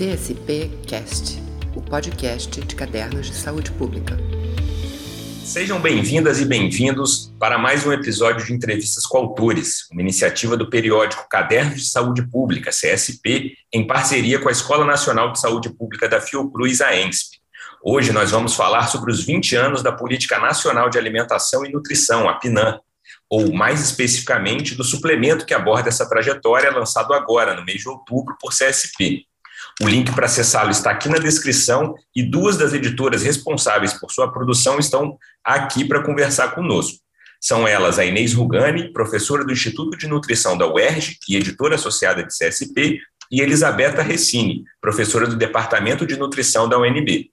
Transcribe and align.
CSP 0.00 0.70
Cast, 0.86 1.38
o 1.76 1.82
podcast 1.82 2.58
de 2.58 2.74
cadernos 2.74 3.26
de 3.26 3.34
saúde 3.34 3.70
pública. 3.72 4.16
Sejam 5.44 5.78
bem-vindas 5.78 6.40
e 6.40 6.46
bem-vindos 6.46 7.30
para 7.38 7.58
mais 7.58 7.84
um 7.84 7.92
episódio 7.92 8.46
de 8.46 8.54
Entrevistas 8.54 9.04
com 9.04 9.18
Autores, 9.18 9.86
uma 9.92 10.00
iniciativa 10.00 10.56
do 10.56 10.70
periódico 10.70 11.28
Cadernos 11.28 11.82
de 11.82 11.90
Saúde 11.90 12.26
Pública, 12.30 12.70
CSP, 12.70 13.52
em 13.70 13.86
parceria 13.86 14.38
com 14.38 14.48
a 14.48 14.52
Escola 14.52 14.86
Nacional 14.86 15.32
de 15.32 15.38
Saúde 15.38 15.68
Pública 15.68 16.08
da 16.08 16.18
Fiocruz, 16.18 16.80
a 16.80 16.96
ENSP. 16.96 17.36
Hoje 17.84 18.10
nós 18.10 18.30
vamos 18.30 18.54
falar 18.54 18.86
sobre 18.86 19.12
os 19.12 19.22
20 19.22 19.54
anos 19.54 19.82
da 19.82 19.92
Política 19.92 20.38
Nacional 20.38 20.88
de 20.88 20.96
Alimentação 20.96 21.62
e 21.66 21.70
Nutrição, 21.70 22.26
a 22.26 22.36
PNAM, 22.36 22.80
ou 23.28 23.52
mais 23.52 23.82
especificamente 23.82 24.74
do 24.74 24.82
suplemento 24.82 25.44
que 25.44 25.52
aborda 25.52 25.90
essa 25.90 26.08
trajetória, 26.08 26.70
lançado 26.70 27.12
agora, 27.12 27.54
no 27.54 27.66
mês 27.66 27.82
de 27.82 27.88
outubro, 27.90 28.34
por 28.40 28.50
CSP. 28.50 29.26
O 29.82 29.88
link 29.88 30.14
para 30.14 30.26
acessá-lo 30.26 30.70
está 30.70 30.90
aqui 30.90 31.08
na 31.08 31.16
descrição 31.16 31.94
e 32.14 32.22
duas 32.22 32.58
das 32.58 32.74
editoras 32.74 33.22
responsáveis 33.22 33.94
por 33.94 34.10
sua 34.10 34.30
produção 34.30 34.78
estão 34.78 35.16
aqui 35.42 35.86
para 35.86 36.02
conversar 36.02 36.54
conosco. 36.54 36.98
São 37.40 37.66
elas 37.66 37.98
a 37.98 38.04
Inês 38.04 38.34
Rugani, 38.34 38.92
professora 38.92 39.42
do 39.42 39.52
Instituto 39.52 39.96
de 39.96 40.06
Nutrição 40.06 40.58
da 40.58 40.70
UERJ 40.70 41.16
e 41.26 41.36
editora 41.36 41.76
associada 41.76 42.22
de 42.22 42.28
CSP, 42.28 43.00
e 43.30 43.40
Elisabetta 43.40 44.02
Recine, 44.02 44.64
professora 44.82 45.26
do 45.26 45.36
Departamento 45.36 46.04
de 46.04 46.16
Nutrição 46.18 46.68
da 46.68 46.78
UNB. 46.78 47.30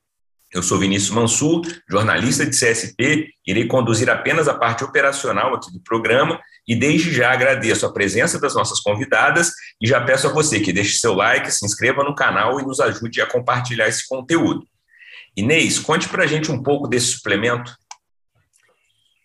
Eu 0.54 0.64
sou 0.64 0.78
Vinícius 0.78 1.10
Mansur, 1.10 1.64
jornalista 1.90 2.46
de 2.46 2.52
CSP, 2.52 3.30
irei 3.46 3.68
conduzir 3.68 4.10
apenas 4.10 4.48
a 4.48 4.54
parte 4.54 4.86
operacional 4.86 5.54
aqui 5.54 5.74
do 5.74 5.82
programa 5.82 6.40
e 6.68 6.76
desde 6.76 7.14
já 7.14 7.32
agradeço 7.32 7.86
a 7.86 7.94
presença 7.94 8.40
das 8.40 8.54
nossas 8.54 8.80
convidadas 8.80 9.52
e 9.82 9.88
já 9.88 10.02
peço 10.02 10.28
a 10.28 10.34
você 10.34 10.60
que 10.60 10.74
deixe 10.74 10.98
seu 10.98 11.14
like, 11.14 11.50
se 11.52 11.66
inscreva 11.66 12.04
no 12.04 12.14
canal 12.14 12.60
e 12.60 12.64
nos 12.64 12.80
ajude 12.80 13.22
a 13.22 13.26
compartilhar 13.26 13.88
esse 13.88 14.08
conteúdo. 14.08 14.68
Inês, 15.36 15.80
conte 15.80 16.10
para 16.10 16.24
a 16.24 16.28
gente 16.28 16.52
um 16.52 16.62
pouco 16.62 16.88
desse 16.88 17.08
suplemento. 17.08 17.76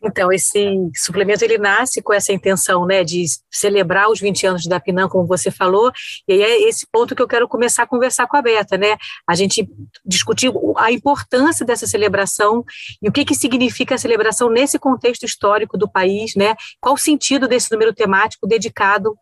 Então, 0.04 0.32
esse 0.32 0.90
suplemento 0.96 1.44
ele 1.44 1.58
nasce 1.58 2.02
com 2.02 2.12
essa 2.12 2.32
intenção, 2.32 2.84
né, 2.84 3.04
de 3.04 3.24
celebrar 3.50 4.10
os 4.10 4.18
20 4.18 4.46
anos 4.46 4.66
da 4.66 4.80
Pinam, 4.80 5.08
como 5.08 5.26
você 5.26 5.50
falou, 5.50 5.92
e 6.26 6.32
aí 6.32 6.42
é 6.42 6.68
esse 6.68 6.86
ponto 6.90 7.14
que 7.14 7.22
eu 7.22 7.28
quero 7.28 7.46
começar 7.46 7.84
a 7.84 7.86
conversar 7.86 8.26
com 8.26 8.36
a 8.36 8.42
Beta, 8.42 8.76
né, 8.76 8.96
a 9.26 9.34
gente 9.36 9.68
discutir 10.04 10.52
a 10.76 10.90
importância 10.90 11.64
dessa 11.64 11.86
celebração 11.86 12.64
e 13.00 13.08
o 13.08 13.12
que 13.12 13.24
que 13.24 13.34
significa 13.34 13.94
a 13.94 13.98
celebração 13.98 14.50
nesse 14.50 14.78
contexto 14.78 15.24
histórico 15.24 15.78
do 15.78 15.88
país, 15.88 16.34
né, 16.34 16.56
qual 16.80 16.94
o 16.94 16.98
sentido 16.98 17.46
desse 17.46 17.70
número 17.70 17.94
temático 17.94 18.46
dedicado 18.46 19.16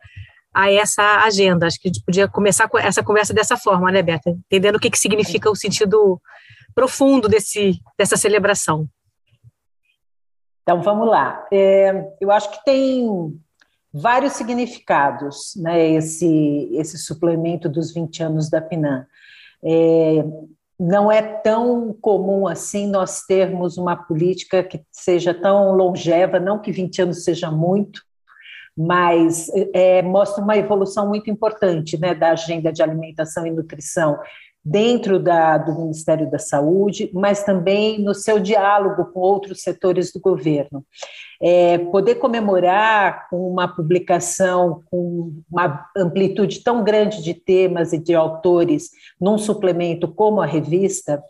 a 0.53 0.71
essa 0.71 1.23
agenda. 1.25 1.67
Acho 1.67 1.79
que 1.79 1.89
a 1.89 1.93
gente 1.93 2.05
podia 2.05 2.27
começar 2.27 2.69
com 2.69 2.79
essa 2.79 3.03
conversa 3.03 3.35
dessa 3.35 3.57
forma, 3.57 3.91
né, 3.93 4.03
Beta, 4.03 4.31
entendendo 4.31 4.77
o 4.77 4.81
que 4.81 4.91
que 4.91 4.99
significa 4.99 5.51
o 5.51 5.55
sentido 5.55 6.21
profundo 6.75 7.29
desse, 7.29 7.79
dessa 7.99 8.17
celebração. 8.17 8.89
Então, 10.71 10.83
vamos 10.83 11.09
lá. 11.09 11.45
É, 11.53 12.13
eu 12.21 12.31
acho 12.31 12.49
que 12.53 12.65
tem 12.65 13.37
vários 13.93 14.35
significados, 14.35 15.55
né, 15.57 15.95
esse, 15.95 16.71
esse 16.75 16.97
suplemento 16.97 17.69
dos 17.69 17.93
20 17.93 18.23
anos 18.23 18.49
da 18.49 18.61
PNAM. 18.61 19.05
É, 19.65 20.25
não 20.79 21.11
é 21.11 21.21
tão 21.23 21.93
comum 22.01 22.47
assim 22.47 22.87
nós 22.87 23.23
termos 23.27 23.79
uma 23.79 23.97
política 23.97 24.63
que 24.63 24.81
seja 24.93 25.35
tão 25.35 25.73
longeva, 25.73 26.39
não 26.39 26.61
que 26.61 26.71
20 26.71 27.03
anos 27.03 27.25
seja 27.25 27.51
muito, 27.51 28.03
mas 28.79 29.51
é, 29.75 30.03
mostra 30.03 30.41
uma 30.41 30.57
evolução 30.57 31.09
muito 31.09 31.29
importante 31.29 31.99
né, 31.99 32.15
da 32.15 32.31
agenda 32.31 32.73
de 32.73 32.81
alimentação 32.81 33.45
e 33.45 33.51
nutrição 33.51 34.21
dentro 34.65 35.19
da, 35.19 35.57
do 35.57 35.75
Ministério 35.75 36.31
da 36.31 36.39
Saúde, 36.39 37.11
mas 37.15 37.43
também 37.43 37.99
no 37.99 38.15
seu 38.15 38.39
diálogo 38.39 39.07
com 39.07 39.21
outros 39.21 39.63
setores 39.63 40.13
do 40.13 40.21
governo. 40.21 40.85
É, 41.43 41.79
poder 41.79 42.17
comemorar 42.17 43.29
com 43.31 43.51
uma 43.51 43.67
publicação 43.67 44.83
com 44.91 45.33
uma 45.51 45.87
amplitude 45.97 46.63
tão 46.63 46.85
grande 46.85 47.23
de 47.23 47.33
temas 47.33 47.95
e 47.95 47.99
de 47.99 48.15
autores 48.15 48.91
num 49.19 49.39
suplemento 49.39 50.07
como 50.07 50.43
a 50.43 50.47
revista, 50.47 51.23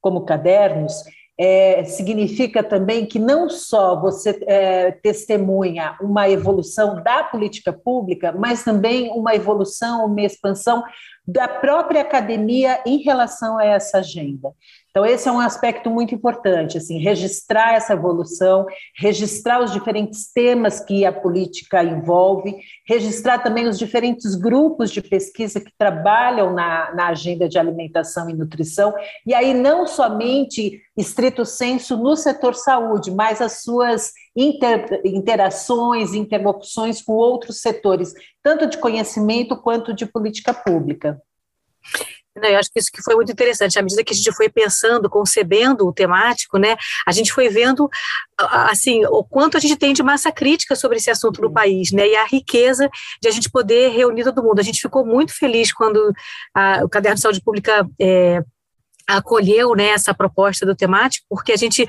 como 0.00 0.24
cadernos, 0.24 1.04
é, 1.44 1.82
significa 1.82 2.62
também 2.62 3.04
que 3.04 3.18
não 3.18 3.50
só 3.50 4.00
você 4.00 4.38
é, 4.46 4.92
testemunha 4.92 5.98
uma 6.00 6.28
evolução 6.28 7.02
da 7.02 7.24
política 7.24 7.72
pública, 7.72 8.30
mas 8.30 8.62
também 8.62 9.10
uma 9.10 9.34
evolução, 9.34 10.06
uma 10.06 10.22
expansão 10.22 10.84
da 11.26 11.48
própria 11.48 12.00
academia 12.00 12.80
em 12.86 12.98
relação 12.98 13.58
a 13.58 13.64
essa 13.64 13.98
agenda. 13.98 14.52
Então, 14.92 15.06
esse 15.06 15.26
é 15.26 15.32
um 15.32 15.40
aspecto 15.40 15.88
muito 15.88 16.14
importante, 16.14 16.76
assim, 16.76 16.98
registrar 16.98 17.72
essa 17.72 17.94
evolução, 17.94 18.66
registrar 18.94 19.62
os 19.64 19.72
diferentes 19.72 20.30
temas 20.30 20.80
que 20.80 21.06
a 21.06 21.10
política 21.10 21.82
envolve, 21.82 22.54
registrar 22.86 23.38
também 23.38 23.66
os 23.66 23.78
diferentes 23.78 24.34
grupos 24.34 24.90
de 24.90 25.00
pesquisa 25.00 25.62
que 25.62 25.72
trabalham 25.78 26.52
na, 26.52 26.94
na 26.94 27.08
agenda 27.08 27.48
de 27.48 27.58
alimentação 27.58 28.28
e 28.28 28.34
nutrição, 28.34 28.92
e 29.26 29.32
aí 29.32 29.54
não 29.54 29.86
somente 29.86 30.82
estrito 30.94 31.46
senso 31.46 31.96
no 31.96 32.14
setor 32.14 32.54
saúde, 32.54 33.10
mas 33.10 33.40
as 33.40 33.62
suas 33.62 34.12
inter, 34.36 35.00
interações, 35.06 36.12
interlocuções 36.12 37.00
com 37.00 37.14
outros 37.14 37.62
setores, 37.62 38.12
tanto 38.42 38.66
de 38.66 38.76
conhecimento 38.76 39.56
quanto 39.56 39.94
de 39.94 40.04
política 40.04 40.52
pública. 40.52 41.18
Eu 42.34 42.58
acho 42.58 42.70
que 42.72 42.78
isso 42.78 42.90
que 42.90 43.02
foi 43.02 43.14
muito 43.14 43.30
interessante. 43.30 43.78
À 43.78 43.82
medida 43.82 44.02
que 44.02 44.12
a 44.12 44.16
gente 44.16 44.32
foi 44.32 44.48
pensando, 44.48 45.10
concebendo 45.10 45.86
o 45.86 45.92
temático, 45.92 46.58
né, 46.58 46.76
a 47.06 47.12
gente 47.12 47.32
foi 47.32 47.48
vendo 47.48 47.88
assim 48.38 49.04
o 49.06 49.22
quanto 49.22 49.56
a 49.56 49.60
gente 49.60 49.76
tem 49.76 49.92
de 49.92 50.02
massa 50.02 50.32
crítica 50.32 50.74
sobre 50.74 50.96
esse 50.96 51.10
assunto 51.10 51.42
no 51.42 51.52
país, 51.52 51.92
né, 51.92 52.08
e 52.08 52.16
a 52.16 52.24
riqueza 52.24 52.88
de 53.20 53.28
a 53.28 53.30
gente 53.30 53.50
poder 53.50 53.90
reunir 53.90 54.24
todo 54.24 54.42
mundo. 54.42 54.60
A 54.60 54.64
gente 54.64 54.80
ficou 54.80 55.04
muito 55.04 55.36
feliz 55.36 55.72
quando 55.72 56.12
a, 56.54 56.82
o 56.84 56.88
Caderno 56.88 57.16
de 57.16 57.22
Saúde 57.22 57.42
Pública 57.42 57.86
é, 58.00 58.42
acolheu 59.06 59.74
né, 59.74 59.88
essa 59.88 60.14
proposta 60.14 60.64
do 60.64 60.74
temático, 60.74 61.26
porque 61.28 61.52
a 61.52 61.56
gente 61.56 61.86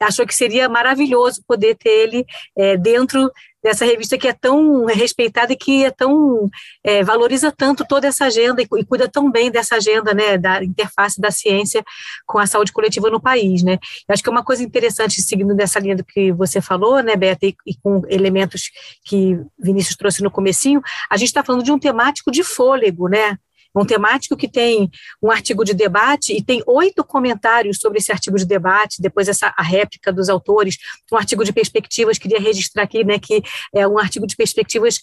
achou 0.00 0.26
que 0.26 0.34
seria 0.34 0.68
maravilhoso 0.68 1.42
poder 1.46 1.76
ter 1.76 1.90
ele 1.90 2.26
é, 2.56 2.76
dentro 2.76 3.30
dessa 3.62 3.84
revista 3.84 4.18
que 4.18 4.28
é 4.28 4.32
tão 4.32 4.86
respeitada 4.86 5.52
e 5.52 5.56
que 5.56 5.84
é 5.84 5.90
tão 5.90 6.50
é, 6.82 7.02
valoriza 7.04 7.52
tanto 7.52 7.84
toda 7.86 8.06
essa 8.06 8.26
agenda 8.26 8.62
e, 8.62 8.66
cuida 8.66 9.08
tão 9.08 9.30
bem 9.30 9.50
dessa 9.50 9.76
agenda, 9.76 10.12
né, 10.12 10.36
da 10.36 10.62
interface 10.64 11.20
da 11.20 11.30
ciência 11.30 11.82
com 12.26 12.38
a 12.38 12.46
saúde 12.46 12.72
coletiva 12.72 13.08
no 13.10 13.20
país, 13.20 13.62
né. 13.62 13.78
Eu 14.08 14.12
acho 14.12 14.22
que 14.22 14.28
é 14.28 14.32
uma 14.32 14.44
coisa 14.44 14.62
interessante 14.62 15.22
seguindo 15.22 15.54
dessa 15.54 15.78
linha 15.78 15.96
do 15.96 16.04
que 16.04 16.32
você 16.32 16.60
falou, 16.60 17.00
né, 17.02 17.16
Beta, 17.16 17.46
e, 17.46 17.54
e 17.66 17.76
com 17.76 18.02
elementos 18.08 18.70
que 19.04 19.38
Vinícius 19.58 19.96
trouxe 19.96 20.22
no 20.22 20.30
comecinho, 20.30 20.82
a 21.10 21.16
gente 21.16 21.28
está 21.28 21.44
falando 21.44 21.62
de 21.62 21.72
um 21.72 21.78
temático 21.78 22.30
de 22.30 22.42
fôlego, 22.42 23.08
né, 23.08 23.36
um 23.74 23.84
temático 23.84 24.36
que 24.36 24.48
tem 24.48 24.90
um 25.22 25.30
artigo 25.30 25.64
de 25.64 25.74
debate 25.74 26.34
e 26.34 26.42
tem 26.42 26.62
oito 26.66 27.04
comentários 27.04 27.78
sobre 27.78 27.98
esse 27.98 28.12
artigo 28.12 28.36
de 28.36 28.44
debate, 28.44 29.00
depois 29.00 29.28
essa 29.28 29.52
a 29.56 29.62
réplica 29.62 30.12
dos 30.12 30.28
autores, 30.28 30.76
um 31.10 31.16
artigo 31.16 31.44
de 31.44 31.52
perspectivas, 31.52 32.18
queria 32.18 32.40
registrar 32.40 32.82
aqui, 32.82 33.04
né, 33.04 33.18
que 33.18 33.42
é 33.74 33.86
um 33.86 33.98
artigo 33.98 34.26
de 34.26 34.36
perspectivas 34.36 35.00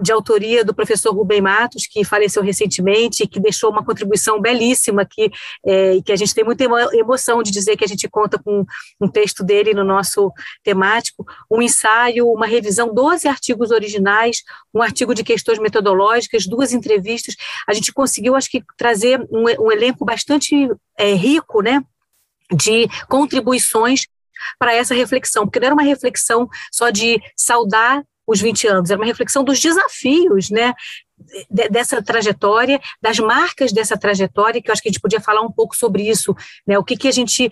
de 0.00 0.12
autoria 0.12 0.64
do 0.64 0.74
professor 0.74 1.14
Rubem 1.14 1.40
Matos, 1.40 1.86
que 1.86 2.04
faleceu 2.04 2.42
recentemente, 2.42 3.26
que 3.26 3.40
deixou 3.40 3.70
uma 3.70 3.84
contribuição 3.84 4.40
belíssima, 4.40 5.04
que, 5.04 5.30
é, 5.66 6.00
que 6.04 6.12
a 6.12 6.16
gente 6.16 6.34
tem 6.34 6.44
muita 6.44 6.64
emoção 6.94 7.42
de 7.42 7.50
dizer 7.50 7.76
que 7.76 7.84
a 7.84 7.88
gente 7.88 8.08
conta 8.08 8.38
com 8.38 8.64
um 9.00 9.08
texto 9.08 9.42
dele 9.42 9.74
no 9.74 9.84
nosso 9.84 10.32
temático, 10.62 11.24
um 11.50 11.60
ensaio, 11.60 12.28
uma 12.28 12.46
revisão, 12.46 12.94
12 12.94 13.26
artigos 13.26 13.70
originais, 13.70 14.42
um 14.72 14.82
artigo 14.82 15.14
de 15.14 15.24
questões 15.24 15.58
metodológicas, 15.58 16.46
duas 16.46 16.72
entrevistas. 16.72 17.34
A 17.66 17.74
gente 17.74 17.92
conseguiu, 17.92 18.36
acho 18.36 18.50
que, 18.50 18.62
trazer 18.76 19.20
um, 19.30 19.44
um 19.66 19.72
elenco 19.72 20.04
bastante 20.04 20.68
é, 20.98 21.12
rico, 21.14 21.62
né, 21.62 21.82
de 22.52 22.88
contribuições 23.08 24.06
para 24.58 24.74
essa 24.74 24.94
reflexão, 24.94 25.44
porque 25.44 25.60
não 25.60 25.66
era 25.66 25.74
uma 25.74 25.82
reflexão 25.82 26.48
só 26.72 26.90
de 26.90 27.20
saudar 27.36 28.02
os 28.30 28.40
20 28.40 28.68
anos, 28.68 28.90
era 28.90 29.00
uma 29.00 29.06
reflexão 29.06 29.42
dos 29.42 29.58
desafios, 29.58 30.50
né, 30.50 30.72
dessa 31.50 32.00
trajetória, 32.00 32.80
das 33.02 33.18
marcas 33.18 33.72
dessa 33.72 33.98
trajetória, 33.98 34.62
que 34.62 34.70
eu 34.70 34.72
acho 34.72 34.80
que 34.80 34.88
a 34.88 34.92
gente 34.92 35.00
podia 35.00 35.20
falar 35.20 35.42
um 35.42 35.50
pouco 35.50 35.76
sobre 35.76 36.08
isso, 36.08 36.34
né, 36.66 36.78
o 36.78 36.84
que, 36.84 36.96
que 36.96 37.08
a 37.08 37.12
gente 37.12 37.50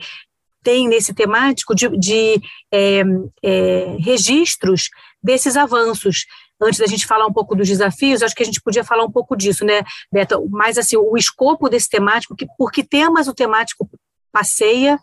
tem 0.62 0.88
nesse 0.88 1.12
temático 1.12 1.74
de, 1.74 1.88
de 1.98 2.40
é, 2.72 3.02
é, 3.42 3.96
registros 3.98 4.88
desses 5.22 5.56
avanços. 5.56 6.26
Antes 6.60 6.78
da 6.78 6.86
gente 6.86 7.06
falar 7.06 7.26
um 7.26 7.32
pouco 7.32 7.54
dos 7.54 7.68
desafios, 7.68 8.22
acho 8.22 8.34
que 8.34 8.42
a 8.42 8.46
gente 8.46 8.60
podia 8.60 8.84
falar 8.84 9.04
um 9.04 9.10
pouco 9.10 9.36
disso, 9.36 9.64
né, 9.64 9.82
Beta? 10.12 10.36
Mas, 10.50 10.78
assim, 10.78 10.96
o 10.96 11.16
escopo 11.16 11.68
desse 11.68 11.88
temático, 11.88 12.36
que, 12.36 12.46
por 12.56 12.70
que 12.70 12.84
temas 12.84 13.28
o 13.28 13.34
temático 13.34 13.88
passeia 14.32 14.98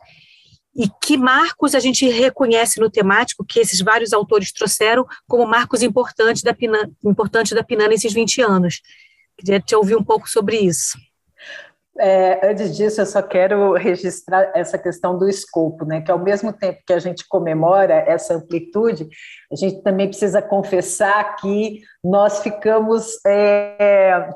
e 0.75 0.89
que 1.01 1.17
marcos 1.17 1.73
a 1.73 1.79
gente 1.79 2.07
reconhece 2.09 2.79
no 2.79 2.89
temático 2.89 3.45
que 3.45 3.59
esses 3.59 3.79
vários 3.79 4.11
autores 4.11 4.51
trouxeram 4.51 5.05
como 5.27 5.47
marcos 5.47 5.81
importantes 5.81 6.43
da 6.43 6.53
Pinan, 6.53 6.91
importantes 7.03 7.53
da 7.53 7.63
Pinan 7.63 7.87
nesses 7.87 8.11
20 8.11 8.41
anos. 8.41 8.81
Queria 9.37 9.59
te 9.59 9.75
ouvir 9.75 9.95
um 9.95 10.03
pouco 10.03 10.29
sobre 10.29 10.57
isso. 10.57 10.97
É, 11.97 12.51
antes 12.51 12.75
disso, 12.75 12.99
eu 12.99 13.05
só 13.05 13.21
quero 13.21 13.71
registrar 13.73 14.51
essa 14.53 14.77
questão 14.77 15.17
do 15.17 15.29
escopo, 15.29 15.85
né? 15.85 16.01
Que 16.01 16.11
ao 16.11 16.19
mesmo 16.19 16.51
tempo 16.51 16.81
que 16.85 16.91
a 16.91 16.99
gente 16.99 17.25
comemora 17.25 17.93
essa 17.93 18.33
amplitude, 18.33 19.07
a 19.49 19.55
gente 19.55 19.81
também 19.81 20.09
precisa 20.09 20.41
confessar 20.41 21.37
que 21.37 21.81
nós 22.03 22.39
ficamos 22.39 23.17
é, 23.25 24.27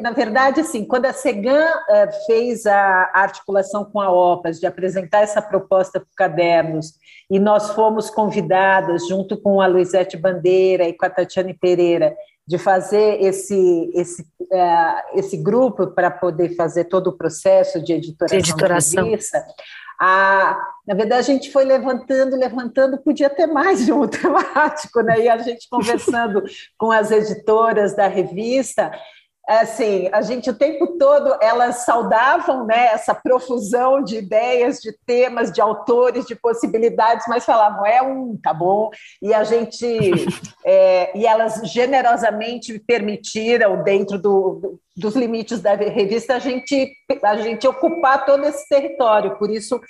na 0.00 0.10
verdade, 0.10 0.60
assim, 0.60 0.84
quando 0.84 1.06
a 1.06 1.12
Segan 1.12 1.70
eh, 1.88 2.10
fez 2.26 2.66
a 2.66 3.10
articulação 3.14 3.84
com 3.84 4.00
a 4.00 4.10
OPAS 4.10 4.58
de 4.58 4.66
apresentar 4.66 5.20
essa 5.20 5.40
proposta 5.40 6.00
para 6.00 6.28
cadernos, 6.28 6.94
e 7.30 7.38
nós 7.38 7.70
fomos 7.70 8.10
convidadas, 8.10 9.06
junto 9.06 9.36
com 9.36 9.60
a 9.60 9.66
Luizete 9.66 10.16
Bandeira 10.16 10.84
e 10.88 10.92
com 10.92 11.06
a 11.06 11.10
Tatiane 11.10 11.54
Pereira, 11.54 12.16
de 12.46 12.58
fazer 12.58 13.20
esse, 13.22 13.90
esse, 13.94 14.22
uh, 14.22 15.18
esse 15.18 15.36
grupo 15.36 15.88
para 15.88 16.10
poder 16.10 16.54
fazer 16.54 16.84
todo 16.84 17.08
o 17.08 17.16
processo 17.16 17.82
de 17.82 17.92
editoração, 17.92 18.38
de 18.38 18.50
editoração. 18.50 19.02
da 19.02 19.10
revista, 19.10 19.44
a, 19.98 20.58
na 20.86 20.94
verdade, 20.94 21.20
a 21.20 21.34
gente 21.34 21.50
foi 21.50 21.64
levantando, 21.64 22.36
levantando, 22.36 22.98
podia 22.98 23.30
ter 23.30 23.46
mais 23.46 23.84
de 23.84 23.92
um 23.92 24.06
temático, 24.08 25.00
né? 25.00 25.20
E 25.20 25.28
a 25.28 25.38
gente 25.38 25.68
conversando 25.68 26.42
com 26.78 26.92
as 26.92 27.10
editoras 27.10 27.96
da 27.96 28.06
revista, 28.06 28.92
assim, 29.46 30.08
a 30.12 30.22
gente 30.22 30.50
o 30.50 30.54
tempo 30.54 30.98
todo 30.98 31.36
elas 31.40 31.84
saudavam 31.84 32.66
né, 32.66 32.86
essa 32.86 33.14
profusão 33.14 34.02
de 34.02 34.16
ideias, 34.16 34.80
de 34.80 34.92
temas, 35.06 35.52
de 35.52 35.60
autores, 35.60 36.26
de 36.26 36.34
possibilidades, 36.34 37.24
mas 37.28 37.44
falavam 37.44 37.86
é 37.86 38.02
um, 38.02 38.36
tá 38.42 38.52
bom? 38.52 38.90
E 39.22 39.32
a 39.32 39.44
gente 39.44 39.86
é, 40.66 41.16
e 41.16 41.26
elas 41.26 41.60
generosamente 41.70 42.78
permitiram 42.80 43.82
dentro 43.84 44.18
do, 44.18 44.58
do, 44.60 44.80
dos 44.96 45.14
limites 45.14 45.60
da 45.60 45.74
revista 45.74 46.34
a 46.34 46.38
gente 46.38 46.92
a 47.22 47.36
gente 47.36 47.66
ocupar 47.68 48.24
todo 48.26 48.44
esse 48.44 48.68
território. 48.68 49.36
Por 49.36 49.50
isso 49.50 49.80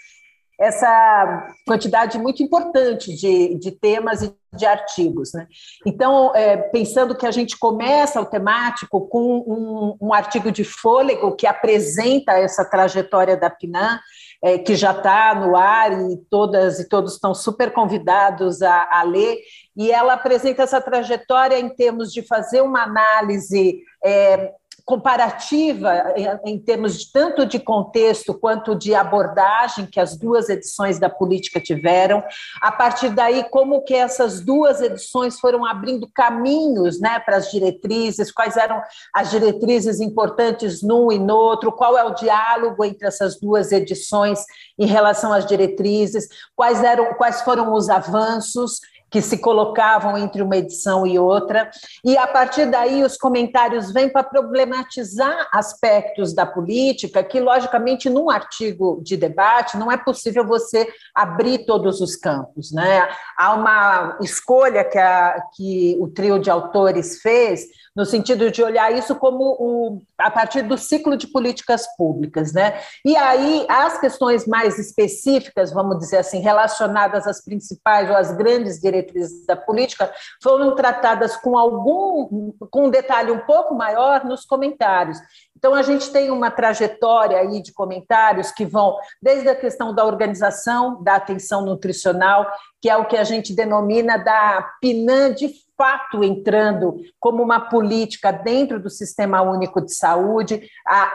essa 0.59 1.55
quantidade 1.67 2.19
muito 2.19 2.43
importante 2.43 3.15
de, 3.15 3.59
de 3.59 3.71
temas 3.71 4.23
e 4.23 4.35
de 4.57 4.65
artigos. 4.65 5.33
Né? 5.35 5.47
Então, 5.85 6.35
é, 6.35 6.57
pensando 6.57 7.15
que 7.15 7.27
a 7.27 7.31
gente 7.31 7.59
começa 7.59 8.21
o 8.21 8.25
temático 8.25 9.07
com 9.07 9.39
um, 9.47 9.97
um, 10.01 10.15
artigo 10.15 10.51
de 10.51 10.65
fôlego 10.65 11.37
que 11.37 11.47
apresenta 11.47 12.33
essa 12.33 12.65
trajetória 12.65 13.37
da 13.37 13.51
PNAM, 13.51 14.01
é, 14.43 14.59
que 14.59 14.75
já 14.75 14.93
está 14.93 15.35
no 15.35 15.57
ar 15.57 15.93
e 15.93 16.17
todas 16.31 16.81
e 16.81 16.89
todos 16.89 17.15
estão 17.15 17.35
super 17.35 17.73
convidados 17.73 18.63
a, 18.63 18.89
a 18.91 19.03
ler, 19.03 19.39
e 19.77 19.91
ela 19.91 20.15
apresenta 20.15 20.63
essa 20.63 20.81
trajetória 20.81 21.59
em 21.59 21.69
termos 21.69 22.11
de 22.13 22.23
fazer 22.23 22.63
uma 22.63 22.83
análise 22.83 23.83
é, 24.03 24.53
comparativa 24.87 26.15
em 26.45 26.61
termos 26.61 26.97
de 26.97 27.11
tanto 27.11 27.45
de 27.45 27.59
contexto 27.59 28.33
quanto 28.33 28.73
de 28.73 28.95
abordagem 28.95 29.85
que 29.85 29.99
as 29.99 30.17
duas 30.17 30.49
edições 30.49 31.01
da 31.01 31.11
política 31.11 31.61
tiveram. 31.61 32.23
A 32.63 32.71
partir 32.71 33.11
daí, 33.11 33.43
como 33.51 33.83
que 33.83 33.95
essas 33.95 34.41
duas 34.41 34.81
edições 34.81 35.41
foram 35.41 35.67
abrindo 35.67 36.09
caminhos, 36.15 37.01
né, 37.01 37.19
para 37.19 37.37
as 37.37 37.51
diretrizes, 37.51 38.31
quais 38.31 38.57
eram 38.57 38.81
as 39.13 39.29
diretrizes 39.29 40.01
importantes 40.01 40.85
num 40.85 41.11
e 41.11 41.19
no 41.19 41.35
outro, 41.35 41.73
qual 41.73 41.99
é 41.99 42.05
o 42.05 42.15
diálogo 42.15 42.85
entre 42.85 43.09
essas 43.09 43.41
duas 43.41 43.73
edições 43.73 44.39
em 44.79 44.87
relação 44.87 45.33
às 45.33 45.45
diretrizes, 45.45 46.29
quais 46.55 46.85
eram, 46.85 47.13
quais 47.15 47.43
foram 47.43 47.73
os 47.73 47.89
avanços 47.89 48.81
que 49.11 49.23
se 49.23 49.39
colocavam 49.39 50.19
entre 50.19 50.43
uma 50.43 50.57
edição 50.57 51.07
e 51.07 51.19
outra, 51.19 51.71
e 52.05 52.17
a 52.17 52.27
partir 52.27 52.67
daí 52.67 53.05
os 53.05 53.17
comentários 53.17 53.93
vêm 53.93 54.09
para 54.09 54.23
problematizar 54.23 55.49
aspectos 55.53 56.35
da 56.35 56.45
política 56.45 57.23
que, 57.23 57.41
logicamente, 57.41 58.11
num 58.11 58.29
artigo 58.29 59.01
de 59.03 59.17
debate 59.17 59.77
não 59.77 59.91
é 59.91 59.97
possível 59.97 60.47
você 60.47 60.89
abrir 61.15 61.65
todos 61.67 62.01
os 62.01 62.17
campos. 62.17 62.73
Né? 62.73 63.09
Há 63.39 63.55
uma 63.55 64.19
escolha 64.21 64.85
que, 64.85 64.99
a, 64.99 65.41
que 65.55 65.97
o 66.01 66.09
trio 66.09 66.39
de 66.39 66.51
autores 66.51 67.21
fez 67.21 67.67
no 67.97 68.05
sentido 68.05 68.51
de 68.51 68.63
olhar 68.63 68.93
isso 68.93 69.15
como 69.15 69.57
o, 69.59 70.03
a 70.19 70.31
partir 70.31 70.61
do 70.61 70.77
ciclo 70.77 71.17
de 71.17 71.27
políticas 71.27 71.87
públicas, 71.97 72.53
né? 72.53 72.79
E 73.03 73.17
aí 73.17 73.65
as 73.71 73.99
questões 73.99 74.47
mais 74.47 74.79
específicas, 74.79 75.73
vamos 75.73 75.99
dizer 75.99 76.19
assim, 76.19 76.41
relacionadas 76.41 77.27
às 77.27 77.43
principais 77.43 78.11
ou 78.11 78.17
às 78.17 78.31
grandes 78.33 78.79
diretrizes 78.79 79.06
da 79.47 79.57
política, 79.57 80.13
foram 80.43 80.75
tratadas 80.75 81.37
com 81.37 81.57
algum 81.57 82.53
com 82.71 82.87
um 82.87 82.91
detalhe 82.91 83.31
um 83.31 83.41
pouco 83.41 83.75
maior 83.75 84.25
nos 84.25 84.45
comentários. 84.45 85.19
Então, 85.57 85.75
a 85.75 85.83
gente 85.83 86.11
tem 86.11 86.31
uma 86.31 86.51
trajetória 86.51 87.39
aí 87.39 87.63
de 87.63 87.73
comentários 87.73 88.51
que 88.51 88.65
vão 88.65 88.97
desde 89.23 89.49
a 89.49 89.55
questão 89.55 89.95
da 89.95 90.05
organização 90.05 91.03
da 91.03 91.17
atenção 91.17 91.65
nutricional, 91.65 92.47
que 92.81 92.91
é 92.91 92.97
o 92.97 93.07
que 93.07 93.17
a 93.17 93.25
gente 93.25 93.55
denomina 93.55 94.19
da 94.19 94.71
PINAM 94.81 95.33
de 95.33 95.51
fato 95.77 96.25
entrando 96.25 96.97
como 97.21 97.43
uma 97.43 97.69
política 97.69 98.33
dentro 98.33 98.81
do 98.81 98.89
Sistema 98.89 99.43
Único 99.43 99.81
de 99.81 99.95
Saúde, 99.95 100.69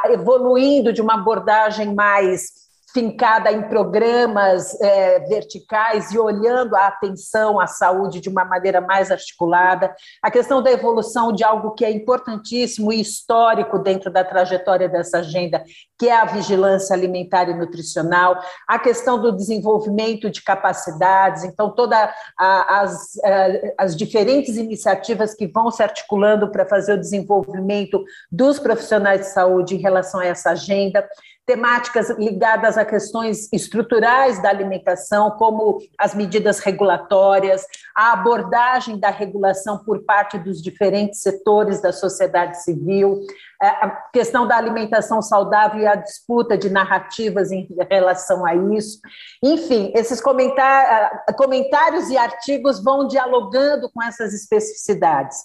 evoluindo 0.05 0.93
de 0.93 1.01
uma 1.01 1.15
abordagem 1.15 1.93
mais 1.93 2.61
fincada 2.93 3.51
em 3.51 3.63
programas 3.63 4.79
é, 4.81 5.19
verticais 5.21 6.11
e 6.11 6.19
olhando 6.19 6.75
a 6.75 6.87
atenção 6.87 7.59
à 7.59 7.67
saúde 7.67 8.19
de 8.19 8.29
uma 8.29 8.43
maneira 8.43 8.81
mais 8.81 9.11
articulada, 9.11 9.93
a 10.21 10.29
questão 10.29 10.61
da 10.61 10.71
evolução 10.71 11.31
de 11.31 11.43
algo 11.43 11.71
que 11.71 11.85
é 11.85 11.91
importantíssimo 11.91 12.91
e 12.91 12.99
histórico 12.99 13.79
dentro 13.79 14.11
da 14.11 14.23
trajetória 14.23 14.89
dessa 14.89 15.19
agenda, 15.19 15.63
que 15.97 16.07
é 16.07 16.19
a 16.19 16.25
vigilância 16.25 16.95
alimentar 16.95 17.49
e 17.49 17.53
nutricional, 17.53 18.39
a 18.67 18.77
questão 18.77 19.21
do 19.21 19.31
desenvolvimento 19.31 20.29
de 20.29 20.41
capacidades, 20.41 21.43
então 21.43 21.69
todas 21.69 22.09
as, 22.37 23.17
é, 23.23 23.73
as 23.77 23.95
diferentes 23.95 24.57
iniciativas 24.57 25.33
que 25.33 25.47
vão 25.47 25.71
se 25.71 25.81
articulando 25.81 26.49
para 26.51 26.65
fazer 26.65 26.93
o 26.93 26.99
desenvolvimento 26.99 28.03
dos 28.31 28.59
profissionais 28.59 29.21
de 29.21 29.27
saúde 29.27 29.75
em 29.75 29.79
relação 29.79 30.19
a 30.19 30.25
essa 30.25 30.51
agenda 30.51 31.07
temáticas 31.45 32.09
ligadas 32.11 32.77
a 32.77 32.85
questões 32.85 33.51
estruturais 33.51 34.41
da 34.41 34.49
alimentação, 34.49 35.31
como 35.31 35.79
as 35.97 36.13
medidas 36.13 36.59
regulatórias, 36.59 37.65
a 37.95 38.13
abordagem 38.13 38.99
da 38.99 39.09
regulação 39.09 39.79
por 39.83 40.03
parte 40.03 40.37
dos 40.37 40.61
diferentes 40.61 41.21
setores 41.21 41.81
da 41.81 41.91
sociedade 41.91 42.63
civil, 42.63 43.19
é, 43.61 43.67
a 43.67 43.89
questão 44.13 44.47
da 44.47 44.55
alimentação 44.55 45.21
saudável 45.21 45.81
e 45.81 45.87
a 45.87 45.95
disputa 45.95 46.57
de 46.57 46.69
narrativas 46.69 47.51
em 47.51 47.67
relação 47.89 48.45
a 48.45 48.55
isso. 48.55 48.99
Enfim, 49.43 49.91
esses 49.95 50.21
comentários 50.21 52.09
e 52.09 52.17
artigos 52.17 52.83
vão 52.83 53.07
dialogando 53.07 53.89
com 53.91 54.01
essas 54.01 54.33
especificidades. 54.33 55.37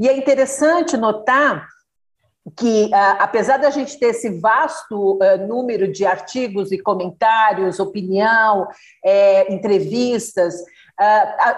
E 0.00 0.08
é 0.08 0.16
interessante 0.16 0.96
notar 0.96 1.66
que, 2.56 2.90
apesar 3.18 3.58
da 3.58 3.70
gente 3.70 3.98
ter 3.98 4.06
esse 4.06 4.40
vasto 4.40 5.18
número 5.46 5.90
de 5.90 6.06
artigos 6.06 6.72
e 6.72 6.78
comentários, 6.78 7.78
opinião, 7.78 8.66
é, 9.04 9.52
entrevistas, 9.52 10.54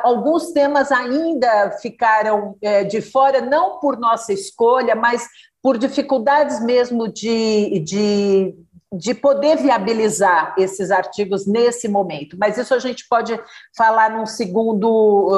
alguns 0.02 0.52
temas 0.52 0.90
ainda 0.90 1.72
ficaram 1.80 2.56
é, 2.60 2.84
de 2.84 3.00
fora, 3.00 3.40
não 3.40 3.78
por 3.78 3.98
nossa 3.98 4.32
escolha, 4.32 4.94
mas 4.94 5.26
por 5.62 5.78
dificuldades 5.78 6.62
mesmo 6.62 7.06
de, 7.06 7.80
de, 7.80 8.54
de 8.92 9.14
poder 9.14 9.56
viabilizar 9.58 10.54
esses 10.58 10.90
artigos 10.90 11.46
nesse 11.46 11.88
momento. 11.88 12.36
Mas 12.38 12.58
isso 12.58 12.74
a 12.74 12.78
gente 12.78 13.06
pode 13.08 13.38
falar 13.76 14.10
num 14.10 14.26
segundo, 14.26 15.30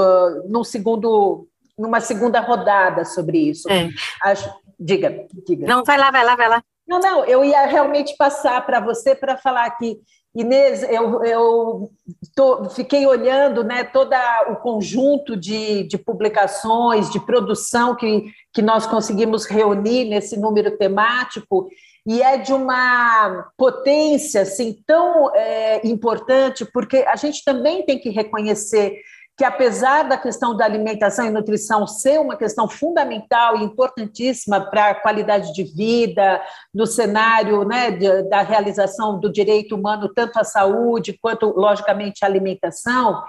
num 0.48 0.64
segundo 0.64 1.48
numa 1.78 2.00
segunda 2.00 2.40
rodada 2.40 3.04
sobre 3.04 3.38
isso. 3.38 3.68
É. 3.70 3.88
Acho, 4.22 4.48
Diga, 4.84 5.26
diga. 5.46 5.66
Não, 5.66 5.84
vai 5.84 5.96
lá, 5.96 6.10
vai 6.10 6.24
lá, 6.24 6.34
vai 6.34 6.48
lá. 6.48 6.64
Não, 6.86 6.98
não, 6.98 7.24
eu 7.24 7.44
ia 7.44 7.64
realmente 7.66 8.16
passar 8.16 8.64
para 8.66 8.80
você 8.80 9.14
para 9.14 9.36
falar 9.36 9.70
que, 9.78 10.00
Inês, 10.34 10.82
eu, 10.82 11.22
eu 11.22 11.90
tô, 12.34 12.68
fiquei 12.70 13.06
olhando 13.06 13.62
né, 13.62 13.84
todo 13.84 14.12
o 14.50 14.56
conjunto 14.56 15.36
de, 15.36 15.84
de 15.84 15.96
publicações, 15.96 17.10
de 17.10 17.20
produção 17.20 17.94
que, 17.94 18.24
que 18.52 18.60
nós 18.60 18.86
conseguimos 18.86 19.46
reunir 19.46 20.06
nesse 20.06 20.36
número 20.36 20.76
temático, 20.76 21.68
e 22.04 22.20
é 22.20 22.36
de 22.36 22.52
uma 22.52 23.50
potência 23.56 24.42
assim, 24.42 24.82
tão 24.84 25.32
é, 25.36 25.86
importante, 25.86 26.64
porque 26.72 27.04
a 27.06 27.14
gente 27.14 27.44
também 27.44 27.84
tem 27.84 27.98
que 27.98 28.10
reconhecer 28.10 28.98
que 29.36 29.44
apesar 29.44 30.02
da 30.04 30.16
questão 30.16 30.56
da 30.56 30.64
alimentação 30.64 31.26
e 31.26 31.30
nutrição 31.30 31.86
ser 31.86 32.20
uma 32.20 32.36
questão 32.36 32.68
fundamental 32.68 33.56
e 33.56 33.64
importantíssima 33.64 34.60
para 34.60 34.90
a 34.90 34.94
qualidade 34.94 35.52
de 35.54 35.64
vida, 35.64 36.40
no 36.72 36.86
cenário 36.86 37.64
né, 37.64 37.90
de, 37.90 38.22
da 38.24 38.42
realização 38.42 39.18
do 39.18 39.32
direito 39.32 39.74
humano, 39.74 40.12
tanto 40.14 40.38
à 40.38 40.44
saúde 40.44 41.18
quanto, 41.20 41.46
logicamente, 41.56 42.24
à 42.24 42.28
alimentação, 42.28 43.22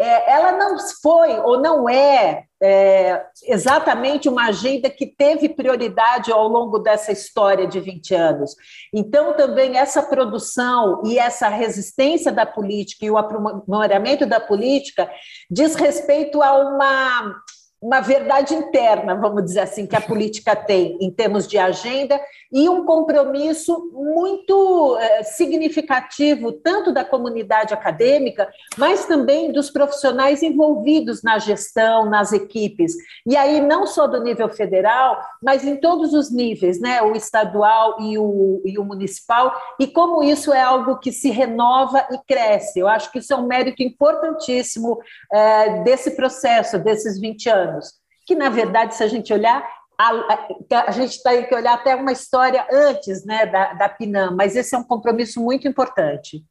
é, 0.00 0.32
ela 0.32 0.52
não 0.52 0.76
foi 1.02 1.38
ou 1.40 1.60
não 1.60 1.88
é, 1.88 2.44
é, 2.62 3.22
exatamente 3.44 4.28
uma 4.28 4.46
agenda 4.46 4.88
que 4.88 5.06
teve 5.06 5.48
prioridade 5.48 6.30
ao 6.30 6.46
longo 6.46 6.78
dessa 6.78 7.10
história 7.10 7.66
de 7.66 7.80
20 7.80 8.14
anos. 8.14 8.54
Então, 8.94 9.36
também 9.36 9.76
essa 9.76 10.02
produção 10.02 11.02
e 11.04 11.18
essa 11.18 11.48
resistência 11.48 12.30
da 12.30 12.46
política 12.46 13.04
e 13.04 13.10
o 13.10 13.18
aprimoramento 13.18 14.24
da 14.24 14.38
política 14.38 15.10
diz 15.50 15.74
respeito 15.74 16.40
a 16.42 16.54
uma 16.54 17.34
uma 17.80 18.00
verdade 18.00 18.54
interna, 18.54 19.14
vamos 19.14 19.44
dizer 19.44 19.60
assim, 19.60 19.86
que 19.86 19.94
a 19.94 20.00
política 20.00 20.56
tem 20.56 20.98
em 21.00 21.12
termos 21.12 21.46
de 21.46 21.58
agenda 21.58 22.20
e 22.50 22.68
um 22.68 22.84
compromisso 22.84 23.90
muito 23.92 24.96
é, 24.98 25.22
significativo, 25.22 26.52
tanto 26.52 26.92
da 26.92 27.04
comunidade 27.04 27.74
acadêmica, 27.74 28.48
mas 28.76 29.04
também 29.04 29.52
dos 29.52 29.70
profissionais 29.70 30.42
envolvidos 30.42 31.22
na 31.22 31.38
gestão, 31.38 32.08
nas 32.08 32.32
equipes. 32.32 32.94
E 33.26 33.36
aí, 33.36 33.60
não 33.60 33.86
só 33.86 34.06
do 34.06 34.22
nível 34.22 34.48
federal, 34.48 35.20
mas 35.42 35.64
em 35.64 35.76
todos 35.76 36.14
os 36.14 36.30
níveis, 36.32 36.80
né? 36.80 37.02
o 37.02 37.14
estadual 37.14 38.00
e 38.00 38.18
o, 38.18 38.62
e 38.64 38.78
o 38.78 38.84
municipal, 38.84 39.54
e 39.78 39.86
como 39.86 40.22
isso 40.22 40.52
é 40.52 40.62
algo 40.62 40.98
que 40.98 41.12
se 41.12 41.30
renova 41.30 42.06
e 42.10 42.18
cresce. 42.26 42.78
Eu 42.78 42.88
acho 42.88 43.12
que 43.12 43.18
isso 43.18 43.32
é 43.32 43.36
um 43.36 43.46
mérito 43.46 43.82
importantíssimo 43.82 44.98
é, 45.32 45.82
desse 45.82 46.12
processo, 46.12 46.78
desses 46.78 47.20
20 47.20 47.48
anos. 47.48 47.92
Que, 48.26 48.34
na 48.34 48.48
verdade, 48.50 48.94
se 48.94 49.02
a 49.02 49.08
gente 49.08 49.32
olhar, 49.32 49.66
a, 49.98 50.86
a, 50.86 50.90
gente 50.92 51.20
tem 51.22 51.46
que 51.46 51.54
olhar 51.54 51.74
até 51.74 51.94
uma 51.96 52.12
história 52.12 52.64
antes 52.70 53.24
né, 53.24 53.46
da, 53.46 53.72
da 53.74 53.88
PINAM, 53.88 54.30
mas 54.36 54.54
esse 54.54 54.74
é 54.74 54.78
um 54.78 54.84
compromisso 54.84 55.40
muito 55.40 55.66
importante. 55.66 56.44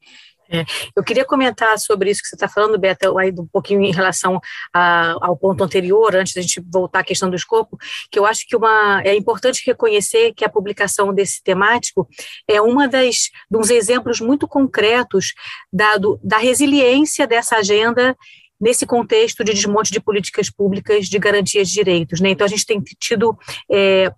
É, 0.49 0.63
eu 0.95 1.03
queria 1.03 1.25
comentar 1.25 1.77
sobre 1.77 2.09
isso 2.09 2.21
que 2.21 2.27
você 2.27 2.35
está 2.35 2.47
falando, 2.47 2.77
Beta, 2.77 3.07
aí 3.19 3.31
um 3.37 3.47
pouquinho 3.47 3.81
em 3.81 3.91
relação 3.91 4.39
a, 4.73 5.15
ao 5.21 5.35
ponto 5.35 5.63
anterior, 5.63 6.15
antes 6.15 6.33
da 6.33 6.41
gente 6.41 6.61
voltar 6.71 6.99
à 6.99 7.03
questão 7.03 7.29
do 7.29 7.35
escopo, 7.35 7.77
que 8.09 8.17
eu 8.17 8.25
acho 8.25 8.47
que 8.47 8.55
uma, 8.55 9.01
é 9.03 9.15
importante 9.15 9.63
reconhecer 9.65 10.33
que 10.33 10.45
a 10.45 10.49
publicação 10.49 11.13
desse 11.13 11.43
temático 11.43 12.07
é 12.47 12.61
uma 12.61 12.87
das 12.87 13.29
dos 13.49 13.69
exemplos 13.69 14.21
muito 14.21 14.47
concretos 14.47 15.33
da, 15.71 15.97
do, 15.97 16.19
da 16.23 16.37
resiliência 16.37 17.27
dessa 17.27 17.57
agenda 17.57 18.15
nesse 18.59 18.85
contexto 18.85 19.43
de 19.43 19.53
desmonte 19.53 19.91
de 19.91 19.99
políticas 19.99 20.49
públicas 20.49 21.07
de 21.07 21.19
garantia 21.19 21.63
de 21.63 21.71
direitos. 21.71 22.19
Né? 22.19 22.29
Então, 22.29 22.45
a 22.45 22.49
gente 22.49 22.65
tem 22.65 22.81
tido 22.99 23.37
é, 23.71 24.11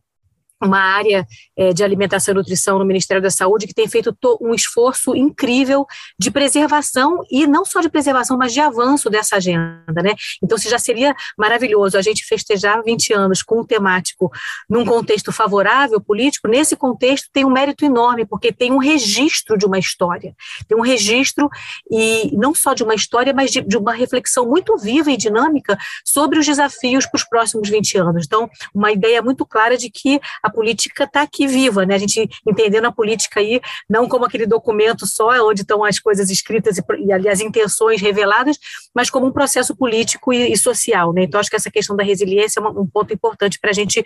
uma 0.62 0.80
área 0.80 1.26
é, 1.58 1.72
de 1.74 1.84
alimentação 1.84 2.34
e 2.34 2.36
nutrição 2.36 2.78
no 2.78 2.86
Ministério 2.86 3.22
da 3.22 3.30
Saúde 3.30 3.68
que 3.68 3.74
tem 3.74 3.88
feito 3.88 4.16
um 4.42 4.54
esforço 4.54 5.16
incrível 5.16 5.86
de 6.18 6.30
preservação 6.30 7.24
e 7.32 7.48
não 7.48 7.64
só 7.64 7.80
de 7.82 7.90
preservação, 7.90 8.38
mas 8.38 8.54
de 8.54 8.60
avanço 8.60 9.10
dessa 9.10 9.38
agenda, 9.38 10.02
né? 10.04 10.14
Então, 10.44 10.58
se 10.58 10.70
já 10.70 10.78
seria 10.78 11.16
maravilhoso 11.38 11.98
a 11.98 12.02
gente 12.02 12.26
festejar 12.26 12.84
20 12.84 13.14
anos 13.14 13.42
com 13.42 13.62
um 13.62 13.66
temático 13.66 14.32
num 14.70 14.86
contexto 14.86 15.32
favorável 15.32 16.02
político, 16.02 16.48
nesse 16.48 16.76
contexto 16.76 17.30
tem 17.32 17.46
um 17.46 17.50
mérito 17.50 17.86
enorme, 17.86 18.26
porque 18.26 18.52
tem 18.52 18.72
um 18.72 18.78
registro 18.78 19.58
de 19.58 19.66
uma 19.66 19.80
história, 19.80 20.36
tem 20.68 20.78
um 20.78 20.82
registro 20.82 21.50
e 21.90 22.36
não 22.36 22.54
só 22.54 22.74
de 22.74 22.84
uma 22.84 22.96
história, 22.96 23.34
mas 23.34 23.52
de, 23.52 23.62
de 23.62 23.78
uma 23.78 23.94
reflexão 23.94 24.46
muito 24.46 24.78
viva 24.78 25.12
e 25.12 25.18
dinâmica 25.18 25.78
sobre 26.04 26.40
os 26.40 26.46
desafios 26.46 27.06
para 27.06 27.18
os 27.18 27.24
próximos 27.24 27.70
20 27.70 27.98
anos. 27.98 28.26
Então, 28.26 28.50
uma 28.74 28.92
ideia 28.92 29.22
muito 29.22 29.46
clara 29.46 29.78
de 29.78 29.90
que 29.90 30.20
a 30.44 30.49
a 30.50 30.52
política 30.52 31.06
está 31.06 31.22
aqui 31.22 31.48
viva, 31.48 31.86
né? 31.86 31.96
A 31.96 31.98
gente 31.98 32.28
entendendo 32.46 32.86
a 32.86 32.92
política 32.92 33.40
aí 33.40 33.62
não 33.90 34.08
como 34.08 34.26
aquele 34.26 34.46
documento 34.46 35.06
só, 35.06 35.30
onde 35.48 35.62
estão 35.62 35.84
as 35.84 36.00
coisas 36.00 36.30
escritas 36.30 36.78
e, 36.78 36.84
e 37.06 37.14
ali 37.14 37.30
as 37.30 37.40
intenções 37.40 38.02
reveladas, 38.02 38.58
mas 38.94 39.10
como 39.10 39.28
um 39.28 39.32
processo 39.32 39.76
político 39.76 40.34
e, 40.34 40.52
e 40.52 40.58
social, 40.58 41.14
né? 41.14 41.24
Então 41.24 41.40
acho 41.40 41.50
que 41.50 41.56
essa 41.56 41.72
questão 41.72 41.96
da 41.96 42.04
resiliência 42.04 42.60
é 42.60 42.64
um 42.64 42.88
ponto 42.88 43.14
importante 43.14 43.60
para 43.60 43.70
a 43.70 43.74
gente 43.74 44.04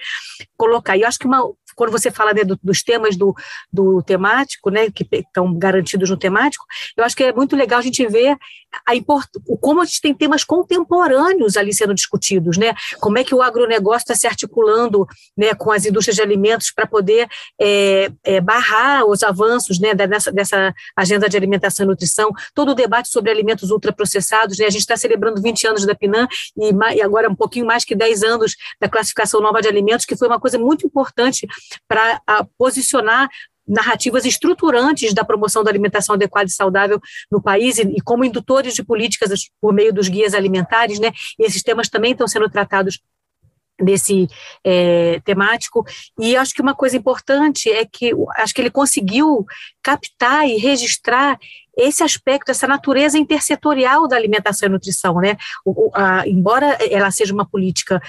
colocar. 0.55 0.97
E 0.97 1.01
eu 1.01 1.07
acho 1.07 1.17
que 1.17 1.27
uma, 1.27 1.43
quando 1.75 1.91
você 1.91 2.11
fala 2.11 2.33
né, 2.33 2.43
do, 2.43 2.59
dos 2.61 2.83
temas 2.83 3.15
do, 3.15 3.35
do 3.71 4.01
temático, 4.01 4.69
né, 4.69 4.89
que 4.91 5.07
estão 5.11 5.53
garantidos 5.57 6.09
no 6.09 6.17
temático, 6.17 6.65
eu 6.95 7.03
acho 7.03 7.15
que 7.15 7.23
é 7.23 7.33
muito 7.33 7.55
legal 7.55 7.79
a 7.79 7.83
gente 7.83 8.05
ver 8.07 8.37
a 8.85 8.95
import, 8.95 9.27
como 9.61 9.81
a 9.81 9.85
gente 9.85 10.01
tem 10.01 10.13
temas 10.13 10.43
contemporâneos 10.43 11.57
ali 11.57 11.73
sendo 11.73 11.93
discutidos, 11.93 12.57
né? 12.57 12.73
Como 12.99 13.17
é 13.17 13.23
que 13.23 13.35
o 13.35 13.41
agronegócio 13.41 14.03
está 14.03 14.15
se 14.15 14.27
articulando 14.27 15.07
né, 15.37 15.53
com 15.53 15.71
as 15.71 15.85
indústrias 15.85 16.15
de 16.15 16.21
alimentos 16.21 16.71
para 16.71 16.87
poder 16.87 17.27
é, 17.61 18.11
é, 18.23 18.41
barrar 18.41 19.05
os 19.05 19.23
avanços 19.23 19.79
né, 19.79 19.93
dessa, 19.93 20.31
dessa 20.31 20.73
agenda 20.95 21.29
de 21.29 21.37
alimentação 21.37 21.85
e 21.85 21.89
nutrição, 21.89 22.31
todo 22.53 22.71
o 22.71 22.75
debate 22.75 23.09
sobre 23.09 23.29
alimentos 23.31 23.69
ultraprocessados, 23.69 24.57
né? 24.57 24.65
A 24.65 24.69
gente 24.69 24.81
está 24.81 24.97
celebrando 24.97 25.41
20 25.41 25.67
anos 25.67 25.85
da 25.85 25.95
PINAM 25.95 26.27
e, 26.57 26.71
e 26.95 27.01
agora 27.01 27.29
um 27.29 27.35
pouquinho 27.35 27.65
mais 27.65 27.85
que 27.85 27.95
10 27.95 28.23
anos 28.23 28.55
da 28.81 28.89
classificação 28.89 29.39
nova 29.41 29.61
de 29.61 29.67
alimentos, 29.67 30.05
que 30.05 30.15
foi 30.15 30.27
uma 30.27 30.39
coisa 30.39 30.57
muito 30.57 30.85
importante 30.85 31.47
para 31.87 32.21
posicionar 32.57 33.29
narrativas 33.67 34.25
estruturantes 34.25 35.13
da 35.13 35.23
promoção 35.23 35.63
da 35.63 35.69
alimentação 35.69 36.15
adequada 36.15 36.47
e 36.47 36.53
saudável 36.53 36.99
no 37.31 37.41
país 37.41 37.77
e, 37.77 37.83
e, 37.83 38.01
como 38.01 38.25
indutores 38.25 38.73
de 38.73 38.83
políticas 38.83 39.49
por 39.61 39.73
meio 39.73 39.93
dos 39.93 40.09
guias 40.09 40.33
alimentares, 40.33 40.99
né? 40.99 41.11
E 41.39 41.45
esses 41.45 41.63
temas 41.63 41.87
também 41.89 42.11
estão 42.11 42.27
sendo 42.27 42.49
tratados 42.49 42.99
desse 43.81 44.27
é, 44.63 45.19
temático 45.21 45.83
e 46.19 46.37
acho 46.37 46.53
que 46.53 46.61
uma 46.61 46.75
coisa 46.75 46.95
importante 46.95 47.71
é 47.71 47.83
que 47.85 48.11
acho 48.37 48.53
que 48.53 48.61
ele 48.61 48.69
conseguiu 48.69 49.45
captar 49.81 50.47
e 50.47 50.57
registrar 50.57 51.39
esse 51.75 52.03
aspecto, 52.03 52.51
essa 52.51 52.67
natureza 52.67 53.17
intersetorial 53.17 54.07
da 54.07 54.15
alimentação 54.15 54.69
e 54.69 54.71
nutrição, 54.71 55.15
né? 55.15 55.37
O, 55.65 55.89
a, 55.95 56.27
embora 56.27 56.77
ela 56.81 57.09
seja 57.09 57.33
uma 57.33 57.47
política 57.47 57.99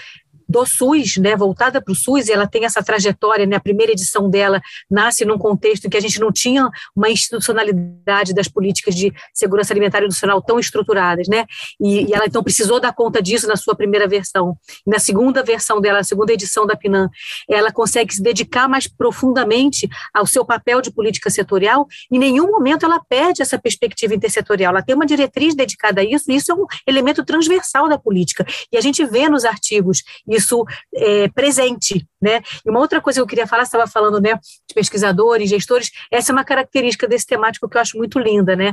do 0.49 0.65
SUS, 0.65 1.17
né, 1.17 1.37
voltada 1.37 1.81
para 1.81 1.93
o 1.93 1.95
SUS, 1.95 2.29
e 2.29 2.33
ela 2.33 2.47
tem 2.47 2.65
essa 2.65 2.83
trajetória, 2.83 3.47
né, 3.47 3.57
a 3.57 3.61
primeira 3.61 3.93
edição 3.93 4.29
dela 4.29 4.61
nasce 4.91 5.25
num 5.25 5.39
contexto 5.39 5.87
em 5.87 5.91
que 5.91 5.97
a 5.97 6.01
gente 6.01 6.21
não 6.21 6.33
tinha 6.33 6.69
uma 6.95 7.11
institucionalidade 7.11 8.35
das 8.35 8.49
políticas 8.49 8.95
de 8.95 9.13
segurança 9.33 9.73
alimentar 9.73 9.99
e 9.99 10.03
nutricional 10.03 10.41
tão 10.43 10.59
estruturadas, 10.59 11.29
né, 11.29 11.45
e, 11.81 12.11
e 12.11 12.15
ela 12.15 12.27
então 12.27 12.43
precisou 12.43 12.81
dar 12.81 12.93
conta 12.93 13.23
disso 13.23 13.47
na 13.47 13.57
sua 13.57 13.75
primeira 13.75 14.07
versão. 14.07 14.57
Na 14.87 14.99
segunda 14.99 15.43
versão 15.43 15.81
dela, 15.81 16.01
a 16.01 16.05
segunda 16.05 16.33
edição 16.33 16.67
da 16.67 16.77
PNAM, 16.77 17.09
ela 17.49 17.73
consegue 17.73 18.15
se 18.15 18.23
dedicar 18.23 18.69
mais 18.69 18.87
profundamente 18.87 19.89
ao 20.13 20.27
seu 20.27 20.45
papel 20.45 20.81
de 20.81 20.91
política 20.91 21.31
setorial, 21.31 21.87
em 22.11 22.19
nenhum 22.19 22.51
momento 22.51 22.85
ela 22.85 23.01
perde 23.01 23.43
essa 23.43 23.59
perspectiva 23.59 24.15
intersetorial, 24.15 24.71
ela 24.73 24.83
tem 24.83 24.95
uma 24.95 25.07
diretriz 25.07 25.55
dedicada 25.55 26.01
a 26.01 26.05
isso, 26.05 26.31
e 26.31 26.37
isso 26.37 26.53
é 26.53 26.55
um 26.55 26.67
elemento 26.87 27.25
transversal 27.25 27.89
da 27.89 27.99
política, 27.99 28.47
e 28.73 28.77
a 28.77 28.81
gente 28.81 29.05
vê 29.05 29.29
nos 29.29 29.45
artigos 29.45 30.03
isso 30.35 30.64
é, 30.95 31.29
presente, 31.29 32.07
né? 32.21 32.43
E 32.64 32.71
uma 32.71 32.81
outra 32.81 33.00
coisa 33.00 33.19
que 33.19 33.23
eu 33.23 33.26
queria 33.26 33.47
falar, 33.47 33.64
você 33.64 33.76
estava 33.76 33.91
falando, 33.91 34.21
né, 34.21 34.35
de 34.35 34.75
pesquisadores, 34.75 35.49
gestores, 35.49 35.91
essa 36.11 36.33
é 36.33 36.35
uma 36.35 36.45
característica 36.45 37.07
desse 37.07 37.26
temático 37.26 37.69
que 37.69 37.76
eu 37.76 37.81
acho 37.81 37.97
muito 37.97 38.19
linda, 38.19 38.57
né? 38.57 38.73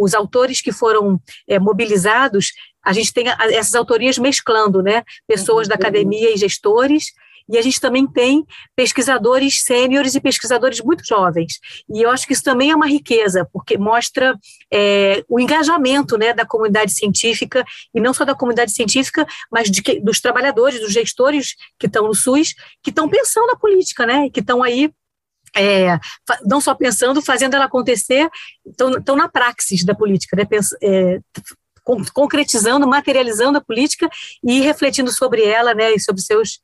Os 0.00 0.14
autores 0.14 0.60
que 0.60 0.72
foram 0.72 1.20
é, 1.48 1.58
mobilizados, 1.58 2.52
a 2.84 2.92
gente 2.92 3.12
tem 3.12 3.26
essas 3.28 3.74
autorias 3.74 4.18
mesclando, 4.18 4.82
né? 4.82 5.02
Pessoas 5.26 5.68
da 5.68 5.74
uhum. 5.74 5.80
academia 5.80 6.32
e 6.32 6.36
gestores, 6.36 7.12
e 7.48 7.56
a 7.56 7.62
gente 7.62 7.80
também 7.80 8.06
tem 8.06 8.44
pesquisadores 8.76 9.62
sêniores 9.62 10.14
e 10.14 10.20
pesquisadores 10.20 10.80
muito 10.80 11.04
jovens. 11.06 11.58
E 11.88 12.02
eu 12.02 12.10
acho 12.10 12.26
que 12.26 12.32
isso 12.32 12.42
também 12.42 12.70
é 12.70 12.76
uma 12.76 12.86
riqueza, 12.86 13.48
porque 13.52 13.78
mostra 13.78 14.38
é, 14.72 15.24
o 15.28 15.40
engajamento 15.40 16.18
né, 16.18 16.32
da 16.32 16.44
comunidade 16.44 16.92
científica, 16.92 17.64
e 17.94 18.00
não 18.00 18.12
só 18.12 18.24
da 18.24 18.34
comunidade 18.34 18.72
científica, 18.72 19.26
mas 19.50 19.70
de, 19.70 19.82
dos 20.00 20.20
trabalhadores, 20.20 20.80
dos 20.80 20.92
gestores 20.92 21.54
que 21.78 21.86
estão 21.86 22.06
no 22.06 22.14
SUS, 22.14 22.54
que 22.82 22.90
estão 22.90 23.08
pensando 23.08 23.46
na 23.46 23.56
política, 23.56 24.04
né, 24.04 24.28
que 24.30 24.40
estão 24.40 24.62
aí 24.62 24.90
é, 25.56 25.98
não 26.44 26.60
só 26.60 26.74
pensando, 26.74 27.22
fazendo 27.22 27.54
ela 27.54 27.64
acontecer, 27.64 28.28
estão 28.66 29.16
na 29.16 29.28
praxis 29.28 29.82
da 29.82 29.94
política, 29.94 30.36
né? 30.36 30.44
Pens, 30.44 30.68
é, 30.82 31.20
concretizando, 32.12 32.86
materializando 32.86 33.58
a 33.58 33.64
política 33.64 34.10
e 34.44 34.60
refletindo 34.60 35.10
sobre 35.10 35.42
ela, 35.42 35.74
né, 35.74 35.94
e 35.94 36.00
sobre 36.00 36.20
seus 36.20 36.60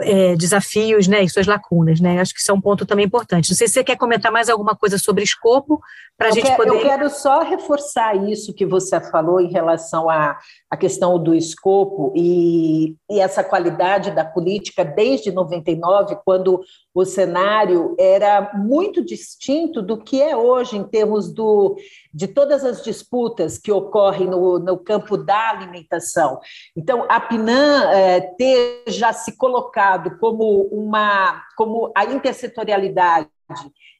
é, 0.00 0.34
desafios 0.36 1.06
né, 1.06 1.22
e 1.22 1.28
suas 1.28 1.46
lacunas. 1.46 2.00
Né? 2.00 2.20
Acho 2.20 2.32
que 2.32 2.40
isso 2.40 2.50
é 2.50 2.54
um 2.54 2.60
ponto 2.60 2.86
também 2.86 3.04
importante. 3.04 3.50
Não 3.50 3.56
sei 3.56 3.66
se 3.68 3.74
você 3.74 3.84
quer 3.84 3.96
comentar 3.96 4.32
mais 4.32 4.48
alguma 4.48 4.74
coisa 4.74 4.98
sobre 4.98 5.24
escopo, 5.24 5.80
para 6.16 6.28
a 6.28 6.30
gente 6.30 6.44
quero, 6.44 6.56
poder. 6.56 6.70
Eu 6.70 6.80
quero 6.80 7.10
só 7.10 7.42
reforçar 7.42 8.28
isso 8.28 8.54
que 8.54 8.64
você 8.64 9.00
falou 9.00 9.40
em 9.40 9.50
relação 9.50 10.08
à, 10.08 10.38
à 10.70 10.76
questão 10.76 11.18
do 11.18 11.34
escopo 11.34 12.12
e, 12.14 12.96
e 13.10 13.20
essa 13.20 13.42
qualidade 13.42 14.10
da 14.10 14.24
política 14.24 14.84
desde 14.84 15.32
99, 15.32 16.16
quando 16.24 16.60
o 16.94 17.04
cenário 17.04 17.94
era 17.98 18.52
muito 18.54 19.04
distinto 19.04 19.82
do 19.82 19.96
que 19.96 20.22
é 20.22 20.36
hoje 20.36 20.76
em 20.76 20.84
termos 20.84 21.32
do, 21.32 21.76
de 22.12 22.28
todas 22.28 22.64
as 22.64 22.82
disputas 22.82 23.58
que 23.58 23.72
ocorrem 23.72 24.28
no, 24.28 24.58
no 24.58 24.78
campo 24.78 25.16
da 25.16 25.50
alimentação. 25.50 26.40
Então, 26.76 27.06
a 27.08 27.20
PNAM 27.20 27.90
é, 27.90 28.20
ter 28.20 28.84
já 28.88 29.12
se 29.12 29.36
colocado 29.36 30.18
como 30.18 30.68
uma 30.70 31.42
como 31.56 31.92
a 31.96 32.04
intersetorialidade 32.04 33.28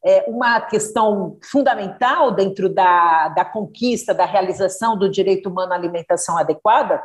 é 0.04 0.24
uma 0.26 0.60
questão 0.60 1.38
fundamental 1.44 2.32
dentro 2.32 2.68
da, 2.68 3.28
da 3.28 3.44
conquista, 3.44 4.12
da 4.12 4.24
realização 4.24 4.98
do 4.98 5.08
direito 5.08 5.48
humano 5.48 5.72
à 5.72 5.76
alimentação 5.76 6.36
adequada, 6.36 7.02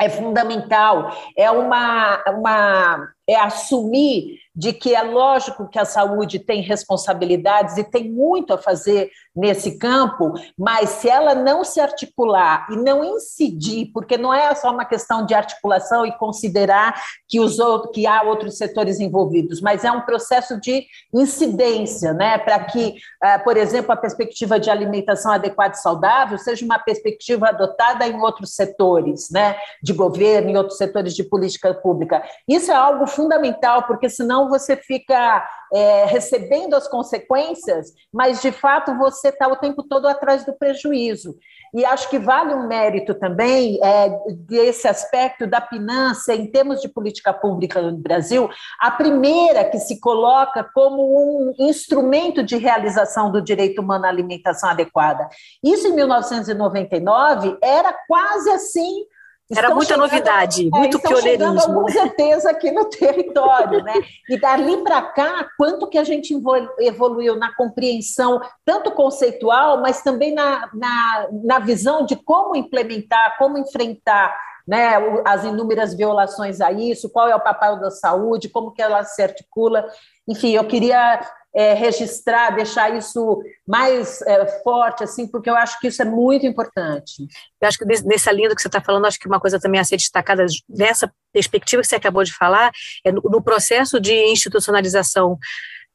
é 0.00 0.08
fundamental, 0.08 1.12
é 1.36 1.50
uma, 1.50 2.22
uma 2.28 3.08
é 3.28 3.36
assumir 3.36 4.44
de 4.54 4.72
que 4.72 4.94
é 4.94 5.02
lógico 5.02 5.68
que 5.68 5.78
a 5.78 5.84
saúde 5.84 6.38
tem 6.38 6.60
responsabilidades 6.60 7.76
e 7.76 7.82
tem 7.82 8.08
muito 8.08 8.54
a 8.54 8.58
fazer 8.58 9.10
nesse 9.34 9.78
campo, 9.78 10.32
mas 10.56 10.90
se 10.90 11.08
ela 11.08 11.34
não 11.34 11.64
se 11.64 11.80
articular 11.80 12.68
e 12.70 12.76
não 12.76 13.02
incidir, 13.02 13.90
porque 13.92 14.16
não 14.16 14.32
é 14.32 14.54
só 14.54 14.70
uma 14.70 14.84
questão 14.84 15.26
de 15.26 15.34
articulação 15.34 16.06
e 16.06 16.16
considerar 16.16 16.94
que, 17.28 17.40
os 17.40 17.58
outros, 17.58 17.92
que 17.92 18.06
há 18.06 18.22
outros 18.22 18.56
setores 18.56 19.00
envolvidos, 19.00 19.60
mas 19.60 19.84
é 19.84 19.90
um 19.90 20.02
processo 20.02 20.60
de 20.60 20.86
incidência, 21.12 22.12
né, 22.12 22.38
para 22.38 22.62
que, 22.64 22.94
eh, 23.24 23.38
por 23.38 23.56
exemplo, 23.56 23.90
a 23.90 23.96
perspectiva 23.96 24.60
de 24.60 24.70
alimentação 24.70 25.32
adequada 25.32 25.74
e 25.74 25.78
saudável 25.78 26.38
seja 26.38 26.64
uma 26.64 26.78
perspectiva 26.78 27.48
adotada 27.48 28.06
em 28.06 28.20
outros 28.20 28.54
setores, 28.54 29.30
né, 29.32 29.56
de 29.82 29.92
governo, 29.92 30.50
em 30.50 30.56
outros 30.56 30.78
setores 30.78 31.12
de 31.12 31.24
política 31.24 31.74
pública. 31.74 32.22
Isso 32.46 32.70
é 32.70 32.74
algo 32.74 33.08
fundamental, 33.14 33.84
porque 33.86 34.08
senão 34.08 34.48
você 34.48 34.76
fica 34.76 35.46
é, 35.72 36.04
recebendo 36.04 36.74
as 36.74 36.86
consequências, 36.86 37.92
mas 38.12 38.40
de 38.40 38.52
fato 38.52 38.96
você 38.96 39.28
está 39.28 39.48
o 39.48 39.56
tempo 39.56 39.82
todo 39.82 40.06
atrás 40.06 40.44
do 40.44 40.52
prejuízo. 40.52 41.36
E 41.74 41.84
acho 41.84 42.08
que 42.08 42.18
vale 42.18 42.54
um 42.54 42.68
mérito 42.68 43.14
também 43.14 43.80
é, 43.82 44.08
desse 44.46 44.86
aspecto 44.86 45.46
da 45.46 45.60
pinância 45.60 46.32
em 46.32 46.46
termos 46.46 46.80
de 46.80 46.88
política 46.88 47.32
pública 47.32 47.82
no 47.82 47.96
Brasil, 47.96 48.48
a 48.80 48.90
primeira 48.92 49.64
que 49.64 49.78
se 49.78 49.98
coloca 50.00 50.62
como 50.72 51.02
um 51.02 51.54
instrumento 51.58 52.44
de 52.44 52.56
realização 52.56 53.32
do 53.32 53.42
direito 53.42 53.82
humano 53.82 54.06
à 54.06 54.08
alimentação 54.08 54.70
adequada. 54.70 55.28
Isso 55.62 55.88
em 55.88 55.96
1999 55.96 57.58
era 57.60 57.92
quase 58.06 58.50
assim 58.50 59.06
era 59.52 59.74
muita 59.74 59.96
novidade, 59.96 60.66
é, 60.66 60.70
muito 60.70 60.96
estão 60.96 61.12
pioneirismo. 61.12 61.60
Chegando 61.60 61.76
alguns 61.76 61.94
ETs 61.94 62.46
aqui 62.46 62.70
no 62.70 62.86
território, 62.86 63.82
né? 63.82 63.94
E 64.28 64.40
dali 64.40 64.78
para 64.78 65.02
cá, 65.02 65.46
quanto 65.58 65.86
que 65.86 65.98
a 65.98 66.04
gente 66.04 66.34
evoluiu 66.78 67.36
na 67.36 67.54
compreensão, 67.54 68.40
tanto 68.64 68.90
conceitual, 68.92 69.82
mas 69.82 70.02
também 70.02 70.34
na, 70.34 70.70
na, 70.72 71.28
na 71.44 71.58
visão 71.58 72.06
de 72.06 72.16
como 72.16 72.56
implementar, 72.56 73.36
como 73.36 73.58
enfrentar 73.58 74.34
né, 74.66 74.94
as 75.26 75.44
inúmeras 75.44 75.94
violações 75.94 76.62
a 76.62 76.72
isso, 76.72 77.10
qual 77.10 77.28
é 77.28 77.36
o 77.36 77.40
papel 77.40 77.78
da 77.78 77.90
saúde, 77.90 78.48
como 78.48 78.72
que 78.72 78.80
ela 78.80 79.04
se 79.04 79.22
articula. 79.22 79.86
Enfim, 80.26 80.52
eu 80.52 80.64
queria 80.64 81.20
é, 81.54 81.72
registrar, 81.72 82.50
deixar 82.50 82.94
isso 82.96 83.42
mais 83.66 84.20
é, 84.22 84.46
forte, 84.62 85.04
assim, 85.04 85.26
porque 85.26 85.48
eu 85.48 85.54
acho 85.54 85.78
que 85.78 85.86
isso 85.86 86.02
é 86.02 86.04
muito 86.04 86.44
importante. 86.44 87.26
Eu 87.60 87.68
acho 87.68 87.78
que 87.78 87.84
nessa 87.84 88.32
linha 88.32 88.48
do 88.48 88.56
que 88.56 88.62
você 88.62 88.68
está 88.68 88.80
falando, 88.80 89.06
acho 89.06 89.18
que 89.18 89.28
uma 89.28 89.40
coisa 89.40 89.60
também 89.60 89.80
a 89.80 89.84
ser 89.84 89.96
destacada 89.96 90.44
nessa 90.68 91.10
perspectiva 91.32 91.82
que 91.82 91.88
você 91.88 91.96
acabou 91.96 92.24
de 92.24 92.34
falar 92.34 92.72
é 93.04 93.12
no, 93.12 93.22
no 93.22 93.42
processo 93.42 94.00
de 94.00 94.12
institucionalização 94.30 95.38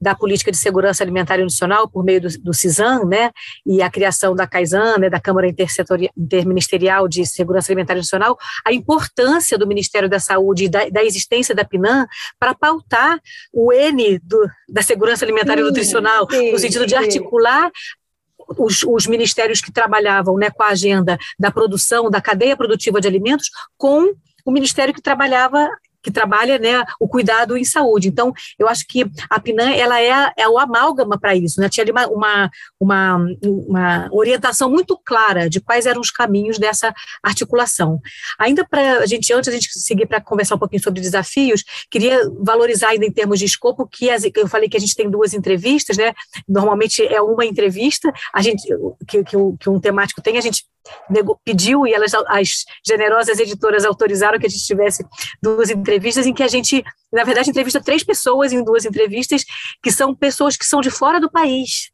da 0.01 0.15
política 0.15 0.51
de 0.51 0.57
segurança 0.57 1.03
alimentar 1.03 1.37
e 1.37 1.41
nutricional 1.41 1.89
por 1.89 2.03
meio 2.03 2.21
do, 2.21 2.29
do 2.39 2.53
CISAM, 2.53 3.05
né, 3.05 3.31
e 3.65 3.81
a 3.81 3.89
criação 3.89 4.35
da 4.35 4.47
CAISAN, 4.47 4.97
né, 4.97 5.09
da 5.09 5.19
Câmara 5.19 5.47
Interministerial 6.17 7.07
de 7.07 7.25
Segurança 7.25 7.71
Alimentar 7.71 7.93
e 7.93 7.97
Nutricional, 7.97 8.37
a 8.65 8.71
importância 8.71 9.57
do 9.57 9.67
Ministério 9.67 10.09
da 10.09 10.19
Saúde 10.19 10.65
e 10.65 10.69
da, 10.69 10.87
da 10.89 11.03
existência 11.03 11.53
da 11.53 11.65
PNAM 11.65 12.07
para 12.39 12.55
pautar 12.55 13.19
o 13.51 13.73
N 13.73 14.19
do, 14.19 14.49
da 14.69 14.81
segurança 14.81 15.25
alimentar 15.25 15.53
sim, 15.53 15.59
e 15.59 15.63
nutricional, 15.63 16.27
sim, 16.29 16.51
no 16.51 16.59
sentido 16.59 16.85
de 16.85 16.95
articular 16.95 17.69
os, 18.57 18.83
os, 18.83 19.05
ministérios 19.05 19.61
que 19.61 19.71
trabalhavam 19.71 20.35
né, 20.35 20.49
com 20.49 20.63
a 20.63 20.69
agenda 20.69 21.17
da 21.37 21.51
produção, 21.51 22.09
da 22.09 22.21
cadeia 22.21 22.57
produtiva 22.57 22.99
de 22.99 23.07
alimentos, 23.07 23.49
com 23.77 24.11
o 24.45 24.51
ministério 24.51 24.93
que 24.93 25.01
trabalhava 25.01 25.69
que 26.01 26.11
trabalha 26.11 26.57
né, 26.57 26.83
o 26.99 27.07
cuidado 27.07 27.57
em 27.57 27.63
saúde. 27.63 28.07
Então, 28.07 28.33
eu 28.57 28.67
acho 28.67 28.85
que 28.87 29.05
a 29.29 29.39
PNAM 29.39 29.71
ela 29.71 30.01
é, 30.01 30.31
é 30.37 30.47
o 30.47 30.57
amálgama 30.57 31.19
para 31.19 31.35
isso. 31.35 31.59
Né? 31.59 31.69
Tinha 31.69 31.83
ali 31.83 31.91
uma, 31.91 32.07
uma, 32.07 32.51
uma, 32.79 33.25
uma, 33.43 34.09
orientação 34.11 34.69
muito 34.69 34.97
clara 34.97 35.49
de 35.49 35.59
quais 35.59 35.85
eram 35.85 36.01
os 36.01 36.11
caminhos 36.11 36.57
dessa 36.57 36.93
articulação. 37.23 37.99
Ainda 38.37 38.65
para 38.65 38.99
a 38.99 39.05
gente, 39.05 39.31
antes 39.33 39.49
a 39.49 39.51
gente 39.51 39.69
seguir 39.79 40.05
para 40.05 40.21
conversar 40.21 40.55
um 40.55 40.59
pouquinho 40.59 40.81
sobre 40.81 41.01
desafios, 41.01 41.63
queria 41.89 42.29
valorizar 42.39 42.89
ainda 42.89 43.05
em 43.05 43.11
termos 43.11 43.39
de 43.39 43.45
escopo 43.45 43.87
que 43.87 44.09
as, 44.09 44.23
eu 44.35 44.47
falei 44.47 44.69
que 44.69 44.77
a 44.77 44.79
gente 44.79 44.95
tem 44.95 45.09
duas 45.09 45.33
entrevistas, 45.33 45.97
né? 45.97 46.13
Normalmente 46.47 47.05
é 47.05 47.21
uma 47.21 47.45
entrevista, 47.45 48.11
a 48.33 48.41
gente 48.41 48.63
que, 49.07 49.23
que, 49.23 49.37
que 49.59 49.69
um 49.69 49.79
temático 49.79 50.21
tem, 50.21 50.37
a 50.37 50.41
gente 50.41 50.63
pediu 51.43 51.85
e 51.85 51.93
elas, 51.93 52.13
as 52.27 52.65
generosas 52.85 53.39
editoras 53.39 53.85
autorizaram 53.85 54.39
que 54.39 54.45
a 54.45 54.49
gente 54.49 54.65
tivesse 54.65 55.05
duas 55.41 55.69
entrevistas 55.69 56.25
em 56.25 56.33
que 56.33 56.43
a 56.43 56.47
gente, 56.47 56.83
na 57.11 57.23
verdade, 57.23 57.49
entrevista 57.49 57.81
três 57.81 58.03
pessoas 58.03 58.51
em 58.51 58.63
duas 58.63 58.85
entrevistas 58.85 59.43
que 59.83 59.91
são 59.91 60.15
pessoas 60.15 60.57
que 60.57 60.65
são 60.65 60.81
de 60.81 60.89
fora 60.89 61.19
do 61.19 61.29
país, 61.29 61.91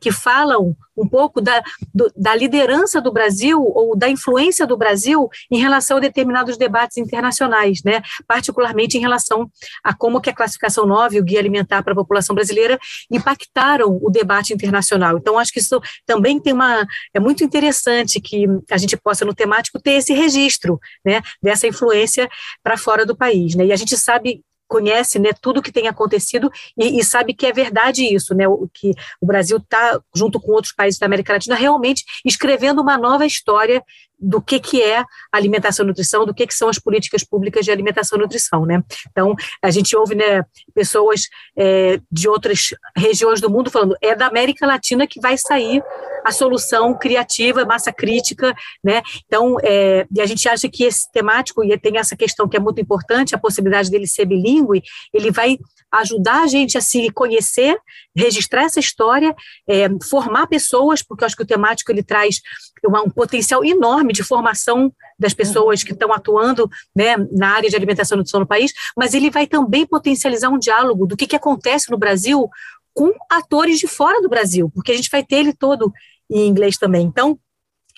que 0.00 0.12
falam 0.12 0.76
um 0.96 1.06
pouco 1.06 1.40
da, 1.40 1.62
do, 1.94 2.10
da 2.16 2.34
liderança 2.34 3.00
do 3.00 3.12
Brasil 3.12 3.62
ou 3.62 3.96
da 3.96 4.08
influência 4.08 4.66
do 4.66 4.76
Brasil 4.76 5.28
em 5.50 5.58
relação 5.58 5.98
a 5.98 6.00
determinados 6.00 6.56
debates 6.56 6.96
internacionais, 6.96 7.82
né? 7.84 8.02
particularmente 8.26 8.96
em 8.96 9.00
relação 9.00 9.50
a 9.84 9.94
como 9.94 10.20
que 10.20 10.30
a 10.30 10.34
classificação 10.34 10.86
9 10.86 11.16
e 11.16 11.20
o 11.20 11.24
guia 11.24 11.38
alimentar 11.38 11.82
para 11.82 11.92
a 11.92 11.96
população 11.96 12.34
brasileira 12.34 12.78
impactaram 13.10 13.98
o 14.00 14.10
debate 14.10 14.54
internacional. 14.54 15.18
Então, 15.18 15.38
acho 15.38 15.52
que 15.52 15.60
isso 15.60 15.80
também 16.06 16.40
tem 16.40 16.52
uma... 16.52 16.86
é 17.12 17.20
muito 17.20 17.44
interessante 17.44 18.20
que 18.20 18.46
a 18.70 18.78
gente 18.78 18.96
possa, 18.96 19.24
no 19.24 19.34
temático, 19.34 19.80
ter 19.80 19.92
esse 19.92 20.14
registro 20.14 20.80
né, 21.04 21.20
dessa 21.42 21.66
influência 21.66 22.28
para 22.62 22.78
fora 22.78 23.04
do 23.04 23.16
país. 23.16 23.54
Né? 23.54 23.66
E 23.66 23.72
a 23.72 23.76
gente 23.76 23.96
sabe 23.96 24.40
conhece 24.66 25.18
né, 25.18 25.30
tudo 25.40 25.62
que 25.62 25.72
tem 25.72 25.88
acontecido 25.88 26.50
e, 26.76 26.98
e, 26.98 27.04
sabe 27.04 27.34
que 27.34 27.46
é 27.46 27.52
verdade 27.52 28.04
isso, 28.04 28.34
né, 28.34 28.48
o, 28.48 28.68
que 28.72 28.92
o 29.20 29.26
Brasil 29.26 29.58
está, 29.58 30.00
junto 30.14 30.40
com 30.40 30.52
outros 30.52 30.72
países 30.72 30.98
da 30.98 31.06
América 31.06 31.32
Latina, 31.32 31.54
realmente 31.54 32.04
escrevendo 32.24 32.80
uma 32.80 32.98
nova 32.98 33.24
história 33.26 33.82
do 34.18 34.40
que, 34.40 34.58
que 34.58 34.82
é 34.82 35.04
alimentação 35.30 35.84
e 35.84 35.88
nutrição, 35.88 36.24
do 36.24 36.34
que, 36.34 36.46
que 36.46 36.54
são 36.54 36.68
as 36.68 36.78
políticas 36.78 37.22
públicas 37.22 37.64
de 37.64 37.70
alimentação 37.70 38.18
e 38.18 38.22
nutrição, 38.22 38.64
né? 38.64 38.82
Então, 39.10 39.34
a 39.62 39.70
gente 39.70 39.94
ouve 39.96 40.14
né, 40.14 40.42
pessoas 40.74 41.22
é, 41.56 42.00
de 42.10 42.28
outras 42.28 42.68
regiões 42.96 43.40
do 43.40 43.50
mundo 43.50 43.70
falando 43.70 43.96
é 44.00 44.14
da 44.14 44.26
América 44.26 44.66
Latina 44.66 45.06
que 45.06 45.20
vai 45.20 45.36
sair 45.36 45.82
a 46.24 46.32
solução 46.32 46.96
criativa, 46.98 47.64
massa 47.64 47.92
crítica, 47.92 48.54
né? 48.82 49.02
Então, 49.26 49.56
é, 49.62 50.06
e 50.14 50.20
a 50.20 50.26
gente 50.26 50.48
acha 50.48 50.68
que 50.68 50.84
esse 50.84 51.10
temático, 51.12 51.62
e 51.62 51.78
tem 51.78 51.98
essa 51.98 52.16
questão 52.16 52.48
que 52.48 52.56
é 52.56 52.60
muito 52.60 52.80
importante, 52.80 53.34
a 53.34 53.38
possibilidade 53.38 53.90
dele 53.90 54.06
ser 54.06 54.24
bilíngue, 54.24 54.82
ele 55.12 55.30
vai 55.30 55.56
ajudar 55.92 56.42
a 56.42 56.46
gente 56.46 56.76
a 56.76 56.80
se 56.80 57.10
conhecer, 57.10 57.76
registrar 58.14 58.64
essa 58.64 58.80
história, 58.80 59.34
é, 59.68 59.88
formar 60.08 60.46
pessoas, 60.46 61.02
porque 61.02 61.22
eu 61.22 61.26
acho 61.26 61.36
que 61.36 61.42
o 61.42 61.46
temático 61.46 61.92
ele 61.92 62.02
traz 62.02 62.40
uma, 62.84 63.02
um 63.02 63.10
potencial 63.10 63.64
enorme 63.64 64.05
de 64.12 64.22
formação 64.22 64.92
das 65.18 65.34
pessoas 65.34 65.82
que 65.82 65.92
estão 65.92 66.12
atuando 66.12 66.68
né, 66.94 67.16
na 67.32 67.54
área 67.54 67.70
de 67.70 67.76
alimentação 67.76 68.16
e 68.16 68.18
nutrição 68.18 68.40
no 68.40 68.46
país, 68.46 68.72
mas 68.96 69.14
ele 69.14 69.30
vai 69.30 69.46
também 69.46 69.86
potencializar 69.86 70.48
um 70.48 70.58
diálogo 70.58 71.06
do 71.06 71.16
que, 71.16 71.26
que 71.26 71.36
acontece 71.36 71.90
no 71.90 71.98
Brasil 71.98 72.48
com 72.94 73.12
atores 73.30 73.78
de 73.78 73.86
fora 73.86 74.20
do 74.22 74.28
Brasil, 74.28 74.70
porque 74.74 74.92
a 74.92 74.96
gente 74.96 75.10
vai 75.10 75.22
ter 75.22 75.36
ele 75.36 75.52
todo 75.52 75.92
em 76.30 76.46
inglês 76.46 76.76
também. 76.78 77.06
Então, 77.06 77.38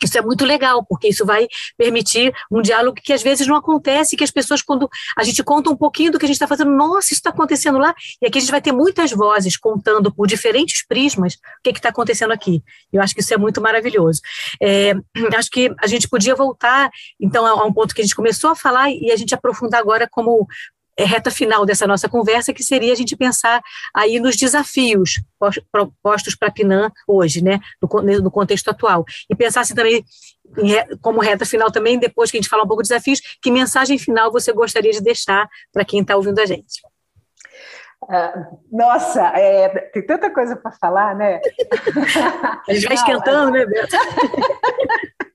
isso 0.04 0.16
é 0.18 0.22
muito 0.22 0.44
legal, 0.44 0.84
porque 0.84 1.08
isso 1.08 1.24
vai 1.24 1.48
permitir 1.76 2.32
um 2.50 2.62
diálogo 2.62 2.98
que 3.02 3.12
às 3.12 3.22
vezes 3.22 3.46
não 3.46 3.56
acontece, 3.56 4.16
que 4.16 4.24
as 4.24 4.30
pessoas, 4.30 4.62
quando 4.62 4.88
a 5.16 5.24
gente 5.24 5.42
conta 5.42 5.70
um 5.70 5.76
pouquinho 5.76 6.12
do 6.12 6.18
que 6.18 6.24
a 6.24 6.28
gente 6.28 6.36
está 6.36 6.46
fazendo, 6.46 6.70
nossa, 6.70 7.08
isso 7.08 7.14
está 7.14 7.30
acontecendo 7.30 7.78
lá, 7.78 7.94
e 8.22 8.26
aqui 8.26 8.38
a 8.38 8.40
gente 8.40 8.50
vai 8.50 8.60
ter 8.60 8.72
muitas 8.72 9.10
vozes 9.12 9.56
contando 9.56 10.12
por 10.12 10.26
diferentes 10.26 10.86
prismas 10.86 11.34
o 11.34 11.38
que 11.62 11.70
está 11.70 11.88
acontecendo 11.88 12.32
aqui. 12.32 12.62
Eu 12.92 13.02
acho 13.02 13.14
que 13.14 13.20
isso 13.20 13.34
é 13.34 13.36
muito 13.36 13.60
maravilhoso. 13.60 14.20
É, 14.62 14.94
acho 15.36 15.50
que 15.50 15.72
a 15.80 15.86
gente 15.86 16.08
podia 16.08 16.34
voltar, 16.34 16.90
então, 17.20 17.46
a 17.46 17.64
um 17.64 17.72
ponto 17.72 17.94
que 17.94 18.00
a 18.00 18.04
gente 18.04 18.14
começou 18.14 18.50
a 18.50 18.56
falar 18.56 18.90
e 18.90 19.10
a 19.10 19.16
gente 19.16 19.34
aprofundar 19.34 19.80
agora 19.80 20.08
como 20.10 20.46
reta 21.04 21.30
final 21.30 21.64
dessa 21.64 21.86
nossa 21.86 22.08
conversa, 22.08 22.52
que 22.52 22.62
seria 22.62 22.92
a 22.92 22.96
gente 22.96 23.16
pensar 23.16 23.60
aí 23.94 24.18
nos 24.18 24.36
desafios 24.36 25.20
propostos 25.70 26.34
para 26.34 26.48
a 26.48 26.52
PNAM 26.52 26.90
hoje, 27.06 27.42
né, 27.42 27.60
no, 27.80 28.02
no 28.22 28.30
contexto 28.30 28.68
atual. 28.68 29.04
E 29.30 29.36
pensar 29.36 29.60
assim 29.60 29.74
também, 29.74 30.04
como 31.00 31.20
reta 31.20 31.46
final 31.46 31.70
também, 31.70 31.98
depois 31.98 32.30
que 32.30 32.36
a 32.36 32.40
gente 32.40 32.50
falar 32.50 32.64
um 32.64 32.68
pouco 32.68 32.82
de 32.82 32.88
desafios, 32.88 33.20
que 33.42 33.50
mensagem 33.50 33.98
final 33.98 34.32
você 34.32 34.52
gostaria 34.52 34.92
de 34.92 35.00
deixar 35.00 35.48
para 35.72 35.84
quem 35.84 36.00
está 36.00 36.16
ouvindo 36.16 36.38
a 36.40 36.46
gente? 36.46 36.82
Uh, 38.02 38.58
nossa, 38.70 39.22
é, 39.36 39.68
tem 39.92 40.06
tanta 40.06 40.30
coisa 40.30 40.56
para 40.56 40.70
falar, 40.72 41.16
né? 41.16 41.40
a 42.68 42.72
gente 42.72 42.86
vai 42.86 42.94
esquentando, 42.94 43.50
né, 43.50 43.66
Beto? 43.66 43.96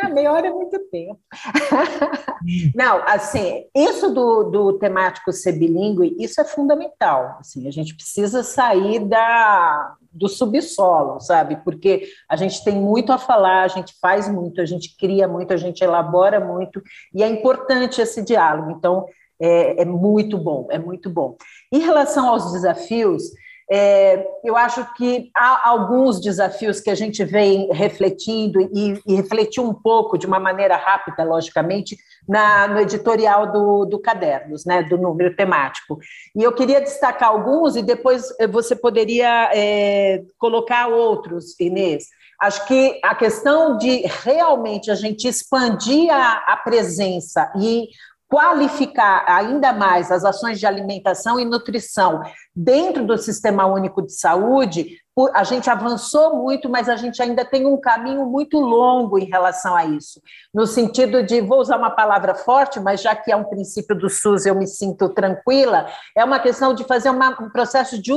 Ah, 0.00 0.08
meia 0.08 0.32
hora 0.32 0.46
é 0.46 0.52
muito 0.52 0.78
tempo. 0.90 1.18
Não, 2.74 3.02
assim, 3.04 3.64
isso 3.74 4.14
do, 4.14 4.44
do 4.44 4.78
temático 4.78 5.32
ser 5.32 5.52
bilíngue, 5.52 6.14
isso 6.20 6.40
é 6.40 6.44
fundamental. 6.44 7.36
Assim, 7.40 7.66
a 7.66 7.70
gente 7.72 7.96
precisa 7.96 8.44
sair 8.44 9.00
da, 9.00 9.96
do 10.12 10.28
subsolo, 10.28 11.18
sabe? 11.20 11.56
Porque 11.64 12.08
a 12.28 12.36
gente 12.36 12.62
tem 12.62 12.74
muito 12.74 13.12
a 13.12 13.18
falar, 13.18 13.64
a 13.64 13.68
gente 13.68 13.94
faz 14.00 14.28
muito, 14.28 14.60
a 14.60 14.66
gente 14.66 14.96
cria 14.96 15.26
muito, 15.26 15.52
a 15.52 15.56
gente 15.56 15.82
elabora 15.82 16.38
muito, 16.38 16.80
e 17.12 17.22
é 17.22 17.28
importante 17.28 18.00
esse 18.00 18.22
diálogo. 18.22 18.70
Então, 18.70 19.06
é, 19.40 19.82
é 19.82 19.84
muito 19.84 20.38
bom, 20.38 20.68
é 20.70 20.78
muito 20.78 21.10
bom. 21.10 21.36
Em 21.72 21.80
relação 21.80 22.28
aos 22.28 22.52
desafios, 22.52 23.24
é, 23.70 24.26
eu 24.42 24.56
acho 24.56 24.94
que 24.94 25.30
há 25.36 25.68
alguns 25.68 26.20
desafios 26.20 26.80
que 26.80 26.88
a 26.88 26.94
gente 26.94 27.22
vem 27.24 27.70
refletindo 27.70 28.60
e, 28.60 29.00
e 29.06 29.14
refletiu 29.16 29.62
um 29.62 29.74
pouco, 29.74 30.16
de 30.16 30.26
uma 30.26 30.40
maneira 30.40 30.76
rápida, 30.76 31.22
logicamente, 31.22 31.96
na, 32.26 32.66
no 32.68 32.80
editorial 32.80 33.52
do, 33.52 33.84
do 33.84 33.98
Cadernos, 33.98 34.64
né, 34.64 34.82
do 34.82 34.96
número 34.96 35.36
temático. 35.36 35.98
E 36.34 36.42
eu 36.42 36.52
queria 36.52 36.80
destacar 36.80 37.28
alguns 37.28 37.76
e 37.76 37.82
depois 37.82 38.28
você 38.50 38.74
poderia 38.74 39.50
é, 39.54 40.22
colocar 40.38 40.88
outros, 40.88 41.58
Inês. 41.60 42.06
Acho 42.40 42.66
que 42.66 43.00
a 43.02 43.14
questão 43.14 43.76
de 43.76 44.02
realmente 44.22 44.90
a 44.90 44.94
gente 44.94 45.26
expandir 45.26 46.10
a, 46.10 46.44
a 46.52 46.56
presença 46.56 47.52
e 47.60 47.88
qualificar 48.28 49.24
ainda 49.26 49.72
mais 49.72 50.12
as 50.12 50.24
ações 50.24 50.60
de 50.60 50.66
alimentação 50.66 51.40
e 51.40 51.44
nutrição 51.44 52.20
dentro 52.54 53.06
do 53.06 53.16
Sistema 53.16 53.64
Único 53.66 54.02
de 54.02 54.12
Saúde 54.12 54.98
a 55.34 55.42
gente 55.42 55.68
avançou 55.68 56.36
muito, 56.36 56.68
mas 56.68 56.88
a 56.88 56.96
gente 56.96 57.20
ainda 57.22 57.44
tem 57.44 57.66
um 57.66 57.76
caminho 57.80 58.24
muito 58.26 58.58
longo 58.60 59.18
em 59.18 59.24
relação 59.24 59.74
a 59.74 59.84
isso. 59.84 60.20
No 60.54 60.66
sentido 60.66 61.22
de, 61.22 61.40
vou 61.40 61.58
usar 61.58 61.76
uma 61.76 61.90
palavra 61.90 62.34
forte, 62.34 62.78
mas 62.78 63.02
já 63.02 63.16
que 63.16 63.32
é 63.32 63.36
um 63.36 63.44
princípio 63.44 63.96
do 63.96 64.08
SUS, 64.08 64.46
eu 64.46 64.54
me 64.54 64.66
sinto 64.66 65.08
tranquila, 65.08 65.86
é 66.16 66.24
uma 66.24 66.38
questão 66.38 66.72
de 66.72 66.84
fazer 66.84 67.10
uma, 67.10 67.30
um 67.42 67.50
processo 67.50 68.00
de 68.00 68.12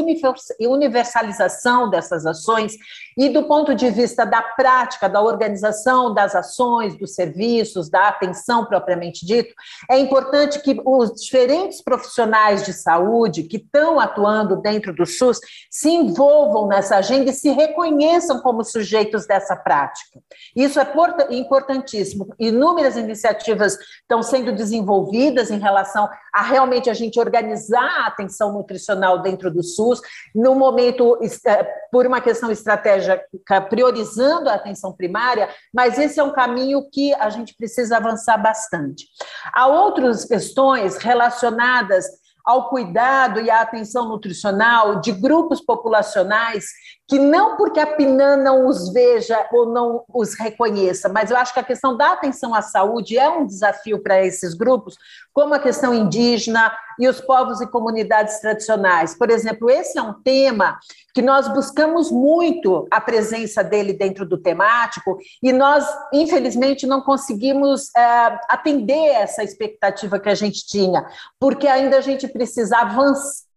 universalização 0.59 1.89
dessas 1.89 2.25
ações 2.25 2.75
e 3.17 3.29
do 3.29 3.43
ponto 3.43 3.73
de 3.73 3.89
vista 3.89 4.25
da 4.25 4.41
prática, 4.41 5.09
da 5.09 5.21
organização 5.21 6.13
das 6.13 6.35
ações, 6.35 6.97
dos 6.97 7.13
serviços, 7.13 7.89
da 7.89 8.07
atenção 8.07 8.65
propriamente 8.65 9.25
dito, 9.25 9.53
é 9.89 9.97
importante 9.97 10.59
que 10.61 10.79
os 10.85 11.11
diferentes 11.13 11.81
profissionais 11.81 12.63
de 12.63 12.73
saúde 12.73 13.43
que 13.43 13.57
estão 13.57 13.99
atuando 13.99 14.55
dentro 14.61 14.93
do 14.93 15.05
SUS 15.05 15.39
se 15.69 15.89
envolvam 15.89 16.67
nessa 16.67 16.90
essa 16.91 16.97
agenda 16.97 17.30
e 17.30 17.34
se 17.34 17.49
reconheçam 17.49 18.41
como 18.41 18.63
sujeitos 18.63 19.25
dessa 19.25 19.56
prática. 19.56 20.19
Isso 20.56 20.80
é 20.80 20.86
importantíssimo. 21.30 22.34
Inúmeras 22.38 22.97
iniciativas 22.97 23.77
estão 24.01 24.21
sendo 24.21 24.51
desenvolvidas 24.51 25.49
em 25.49 25.60
relação 25.60 26.10
a 26.34 26.41
realmente 26.41 26.89
a 26.89 26.93
gente 26.93 27.19
organizar 27.19 28.04
a 28.04 28.08
atenção 28.08 28.51
nutricional 28.51 29.21
dentro 29.21 29.49
do 29.51 29.63
SUS, 29.63 30.01
no 30.36 30.56
momento, 30.56 31.17
é, 31.45 31.63
por 31.91 32.06
uma 32.06 32.19
questão 32.19 32.51
estratégica, 32.51 33.21
priorizando 33.69 34.49
a 34.49 34.56
atenção 34.56 34.91
primária, 34.91 35.49
mas 35.73 35.97
esse 35.97 36.19
é 36.19 36.23
um 36.23 36.34
caminho 36.34 36.89
que 36.91 37.13
a 37.15 37.30
gente 37.30 37.56
precisa 37.56 37.97
avançar 37.97 38.38
bastante. 38.38 39.08
Há 39.54 39.67
outras 39.67 40.25
questões 40.25 40.97
relacionadas 40.97 42.20
ao 42.45 42.69
cuidado 42.69 43.39
e 43.39 43.49
à 43.49 43.62
atenção 43.62 44.08
nutricional 44.08 44.99
de 44.99 45.12
grupos 45.12 45.62
populacionais 45.62 46.65
que 47.12 47.19
não 47.19 47.58
porque 47.58 47.78
a 47.78 47.86
PNAN 47.86 48.38
não 48.38 48.65
os 48.65 48.88
veja 48.93 49.45
ou 49.52 49.65
não 49.65 50.06
os 50.13 50.34
reconheça, 50.34 51.10
mas 51.10 51.30
eu 51.30 51.36
acho 51.36 51.54
que 51.54 51.60
a 51.60 51.63
questão 51.63 51.97
da 51.97 52.13
atenção 52.13 52.56
à 52.56 52.62
saúde 52.62 53.17
é 53.17 53.28
um 53.28 53.45
desafio 53.45 54.02
para 54.02 54.26
esses 54.26 54.54
grupos, 54.54 54.95
como 55.34 55.54
a 55.54 55.60
questão 55.60 55.93
indígena 55.93 56.74
e 56.97 57.10
os 57.10 57.19
povos 57.19 57.60
e 57.60 57.67
comunidades 57.67 58.39
tradicionais. 58.39 59.13
Por 59.13 59.30
exemplo, 59.30 59.69
esse 59.69 60.00
é 60.00 60.02
um 60.02 60.13
tema 60.24 60.80
que 61.13 61.21
nós 61.21 61.50
buscamos 61.50 62.10
muito 62.10 62.88
a 62.89 63.02
presença 63.02 63.62
dele 63.62 63.91
dentro 63.91 64.26
do 64.26 64.38
temático 64.38 65.17
e 65.43 65.52
nós, 65.52 65.86
infelizmente, 66.13 66.88
não 66.88 67.02
conseguimos 67.02 67.93
é, 67.93 68.39
atender 68.47 69.08
essa 69.08 69.43
expectativa 69.43 70.17
que 70.17 70.30
a 70.30 70.36
gente 70.36 70.65
tinha, 70.65 71.06
porque 71.38 71.67
ainda 71.67 71.97
a 71.97 72.02
gente 72.02 72.26
precisa 72.26 72.78
avançar 72.78 73.50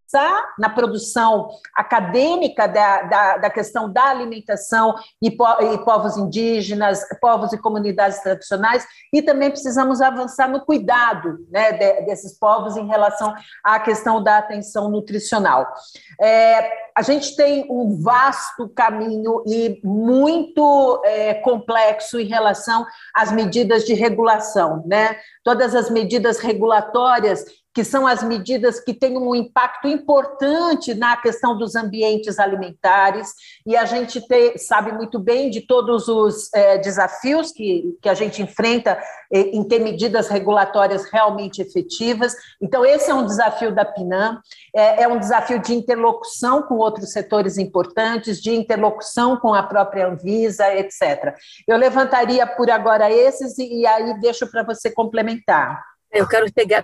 na 0.57 0.69
produção 0.69 1.49
acadêmica 1.75 2.67
da, 2.67 3.01
da, 3.03 3.37
da 3.37 3.49
questão 3.49 3.91
da 3.91 4.05
alimentação 4.05 4.95
e, 5.21 5.31
po, 5.31 5.45
e, 5.61 5.77
povos 5.85 6.17
indígenas, 6.17 7.01
povos 7.19 7.53
e 7.53 7.57
comunidades 7.57 8.19
tradicionais, 8.21 8.85
e 9.13 9.21
também 9.21 9.49
precisamos 9.49 10.01
avançar 10.01 10.49
no 10.49 10.65
cuidado 10.65 11.37
né, 11.49 11.71
de, 11.71 12.01
desses 12.05 12.37
povos 12.37 12.77
em 12.77 12.87
relação 12.87 13.33
à 13.63 13.79
questão 13.79 14.21
da 14.21 14.37
atenção 14.37 14.89
nutricional. 14.89 15.67
É, 16.21 16.85
a 16.95 17.01
gente 17.01 17.35
tem 17.35 17.67
um 17.69 18.01
vasto 18.01 18.69
caminho 18.69 19.43
e 19.45 19.81
muito 19.83 21.01
é, 21.03 21.33
complexo 21.35 22.19
em 22.19 22.25
relação 22.25 22.85
às 23.13 23.31
medidas 23.31 23.83
de 23.83 23.93
regulação, 23.93 24.81
né? 24.85 25.17
Todas 25.43 25.75
as 25.75 25.89
medidas 25.89 26.39
regulatórias 26.39 27.43
que 27.75 27.83
são 27.83 28.07
as 28.07 28.23
medidas 28.23 28.79
que 28.79 28.93
têm 28.93 29.17
um 29.17 29.35
impacto 29.35 29.85
importante 29.85 30.95
na 30.95 31.17
questão 31.17 31.57
dos 31.57 31.75
ambientes 31.75 32.39
alimentares, 32.39 33.33
e 33.67 33.75
a 33.75 33.83
gente 33.83 34.23
sabe 34.57 34.93
muito 34.93 35.19
bem 35.19 35.49
de 35.49 35.59
todos 35.59 36.07
os 36.07 36.49
é, 36.53 36.77
desafios 36.77 37.51
que, 37.51 37.97
que 38.01 38.07
a 38.07 38.13
gente 38.13 38.41
enfrenta 38.41 38.97
é, 39.29 39.41
em 39.41 39.61
ter 39.61 39.79
medidas 39.79 40.29
regulatórias 40.29 41.03
realmente 41.11 41.61
efetivas. 41.61 42.33
Então, 42.61 42.85
esse 42.85 43.11
é 43.11 43.13
um 43.13 43.25
desafio 43.25 43.75
da 43.75 43.83
PINAM, 43.83 44.39
é, 44.73 45.03
é 45.03 45.07
um 45.09 45.19
desafio 45.19 45.59
de 45.59 45.73
interlocução 45.73 46.63
com 46.63 46.75
outros 46.75 47.11
setores 47.11 47.57
importantes, 47.57 48.41
de 48.41 48.51
interlocução 48.55 49.35
com 49.35 49.53
a 49.53 49.61
própria 49.61 50.07
Anvisa, 50.07 50.73
etc. 50.75 51.35
Eu 51.67 51.75
levantaria 51.75 52.47
por 52.47 52.69
agora 52.69 53.11
esses 53.11 53.57
e, 53.57 53.81
e 53.81 53.85
aí 53.85 54.17
deixo 54.21 54.49
para 54.49 54.63
você 54.63 54.89
complementar. 54.89 55.83
Eu 56.09 56.25
quero 56.25 56.49
pegar 56.53 56.81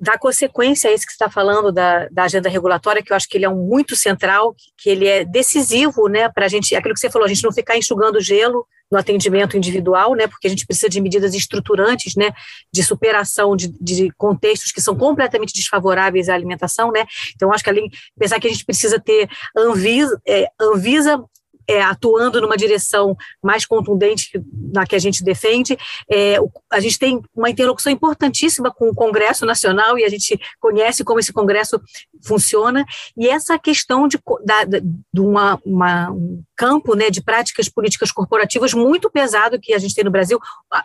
dar 0.00 0.18
consequência 0.18 0.90
a 0.90 0.94
isso 0.94 1.04
que 1.04 1.12
você 1.12 1.16
está 1.16 1.30
falando 1.30 1.72
da, 1.72 2.08
da 2.08 2.24
agenda 2.24 2.48
regulatória, 2.48 3.02
que 3.02 3.12
eu 3.12 3.16
acho 3.16 3.28
que 3.28 3.36
ele 3.36 3.44
é 3.44 3.48
um 3.48 3.66
muito 3.66 3.96
central, 3.96 4.54
que 4.76 4.88
ele 4.88 5.06
é 5.06 5.24
decisivo, 5.24 6.08
né, 6.08 6.28
para 6.28 6.46
a 6.46 6.48
gente, 6.48 6.74
aquilo 6.76 6.94
que 6.94 7.00
você 7.00 7.10
falou, 7.10 7.26
a 7.26 7.28
gente 7.28 7.42
não 7.42 7.52
ficar 7.52 7.76
enxugando 7.76 8.20
gelo 8.20 8.66
no 8.90 8.96
atendimento 8.96 9.56
individual, 9.56 10.14
né, 10.14 10.26
porque 10.26 10.46
a 10.46 10.50
gente 10.50 10.66
precisa 10.66 10.88
de 10.88 11.00
medidas 11.00 11.34
estruturantes, 11.34 12.14
né, 12.14 12.30
de 12.72 12.82
superação 12.82 13.56
de, 13.56 13.68
de 13.80 14.10
contextos 14.16 14.70
que 14.72 14.80
são 14.80 14.96
completamente 14.96 15.52
desfavoráveis 15.52 16.28
à 16.28 16.34
alimentação, 16.34 16.92
né, 16.92 17.04
então 17.34 17.52
acho 17.52 17.64
que 17.64 17.70
além, 17.70 17.90
pensar 18.18 18.38
que 18.40 18.46
a 18.46 18.50
gente 18.50 18.64
precisa 18.64 19.00
ter 19.00 19.28
Anvisa, 19.56 20.20
é, 20.26 20.46
Anvisa 20.60 21.22
é, 21.68 21.82
atuando 21.82 22.40
numa 22.40 22.56
direção 22.56 23.14
mais 23.42 23.66
contundente 23.66 24.30
na 24.72 24.86
que 24.86 24.96
a 24.96 24.98
gente 24.98 25.22
defende. 25.22 25.76
É, 26.10 26.36
a 26.72 26.80
gente 26.80 26.98
tem 26.98 27.20
uma 27.36 27.50
interlocução 27.50 27.92
importantíssima 27.92 28.72
com 28.72 28.88
o 28.88 28.94
Congresso 28.94 29.44
Nacional 29.44 29.98
e 29.98 30.04
a 30.04 30.08
gente 30.08 30.40
conhece 30.58 31.04
como 31.04 31.20
esse 31.20 31.32
Congresso 31.32 31.80
funciona. 32.24 32.84
E 33.16 33.28
essa 33.28 33.58
questão 33.58 34.08
de, 34.08 34.18
da, 34.44 34.64
de 34.64 35.20
uma, 35.20 35.60
uma, 35.64 36.10
um 36.10 36.42
campo 36.58 36.96
né, 36.96 37.08
de 37.08 37.22
práticas 37.22 37.68
políticas 37.68 38.10
corporativas 38.10 38.74
muito 38.74 39.08
pesado 39.08 39.60
que 39.60 39.72
a 39.72 39.78
gente 39.78 39.94
tem 39.94 40.02
no 40.02 40.10
Brasil, 40.10 40.40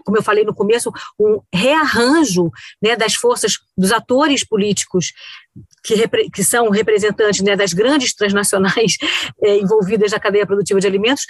como 0.05 0.15
eu 0.15 0.21
falei 0.21 0.45
no 0.45 0.53
começo, 0.53 0.91
um 1.19 1.41
rearranjo 1.51 2.51
né, 2.79 2.95
das 2.95 3.15
forças, 3.15 3.57
dos 3.75 3.91
atores 3.91 4.43
políticos 4.43 5.12
que, 5.83 6.07
que 6.31 6.43
são 6.43 6.69
representantes 6.69 7.41
né, 7.41 7.55
das 7.55 7.73
grandes 7.73 8.13
transnacionais 8.13 8.97
é, 9.41 9.57
envolvidas 9.65 10.12
na 10.12 10.19
cadeia 10.19 10.45
produtiva 10.45 10.79
de 10.79 10.86
alimentos, 10.86 11.25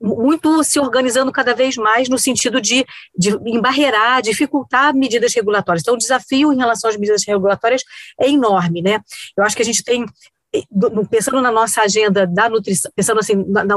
muito 0.00 0.64
se 0.64 0.80
organizando 0.80 1.30
cada 1.30 1.54
vez 1.54 1.76
mais 1.76 2.08
no 2.08 2.18
sentido 2.18 2.60
de, 2.60 2.84
de 3.16 3.30
embarrear, 3.46 4.20
dificultar 4.20 4.92
medidas 4.94 5.32
regulatórias. 5.34 5.82
Então, 5.82 5.94
o 5.94 5.98
desafio 5.98 6.52
em 6.52 6.56
relação 6.56 6.90
às 6.90 6.96
medidas 6.96 7.24
regulatórias 7.24 7.84
é 8.18 8.28
enorme, 8.28 8.82
né? 8.82 9.00
Eu 9.36 9.44
acho 9.44 9.54
que 9.54 9.62
a 9.62 9.64
gente 9.64 9.84
tem, 9.84 10.04
pensando 11.10 11.40
na 11.40 11.50
nossa 11.50 11.82
agenda 11.82 12.26
da 12.26 12.48
nutrição, 12.48 12.90
pensando 12.94 13.20
assim, 13.20 13.36
na, 13.48 13.64
na, 13.64 13.76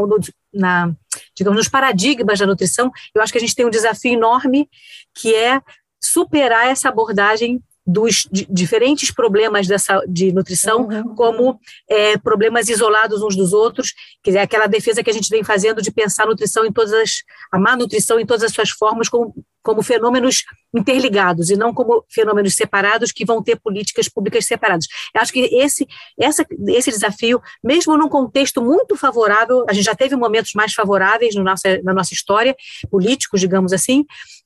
na 0.53 0.93
digamos, 1.35 1.57
nos 1.57 1.69
paradigmas 1.69 2.39
da 2.39 2.45
nutrição, 2.45 2.91
eu 3.13 3.21
acho 3.21 3.31
que 3.31 3.37
a 3.37 3.41
gente 3.41 3.55
tem 3.55 3.65
um 3.65 3.69
desafio 3.69 4.13
enorme 4.13 4.69
que 5.13 5.33
é 5.33 5.61
superar 6.01 6.67
essa 6.67 6.89
abordagem 6.89 7.61
dos 7.87 8.27
diferentes 8.31 9.11
problemas 9.11 9.67
dessa, 9.67 10.01
de 10.07 10.31
nutrição 10.31 10.87
uhum. 10.87 11.15
como 11.15 11.59
é, 11.87 12.17
problemas 12.17 12.67
isolados 12.67 13.21
uns 13.21 13.35
dos 13.35 13.53
outros, 13.53 13.93
que 14.23 14.31
é 14.31 14.41
aquela 14.41 14.65
defesa 14.65 15.03
que 15.03 15.09
a 15.09 15.13
gente 15.13 15.29
vem 15.29 15.43
fazendo 15.43 15.83
de 15.83 15.91
pensar 15.91 16.23
a 16.23 16.27
nutrição 16.27 16.65
em 16.65 16.73
todas 16.73 16.93
as, 16.93 17.11
a 17.51 17.59
má 17.59 17.75
nutrição 17.75 18.19
em 18.19 18.25
todas 18.25 18.43
as 18.43 18.51
suas 18.51 18.71
formas 18.71 19.07
como 19.07 19.35
como 19.65 19.81
fenômenos 19.81 20.43
interligados 20.73 21.49
e 21.49 21.57
não 21.57 21.73
como 21.73 22.05
fenômenos 22.07 22.53
separados 22.53 23.11
que 23.11 23.25
vão 23.25 23.41
ter 23.41 23.59
políticas 23.59 24.07
públicas 24.07 24.45
separadas. 24.45 24.85
Eu 25.13 25.21
acho 25.21 25.33
que 25.33 25.39
esse, 25.39 25.87
essa, 26.19 26.45
esse 26.67 26.91
desafio, 26.91 27.41
mesmo 27.63 27.97
num 27.97 28.07
contexto 28.07 28.61
muito 28.61 28.95
favorável, 28.95 29.65
a 29.67 29.73
gente 29.73 29.85
já 29.85 29.95
teve 29.95 30.15
momentos 30.15 30.51
mais 30.53 30.73
favoráveis 30.73 31.33
no 31.33 31.43
nossa, 31.43 31.81
na 31.83 31.95
nossa 31.95 32.13
história, 32.13 32.55
políticos, 32.91 33.41
digamos 33.41 33.73
assim, 33.73 34.05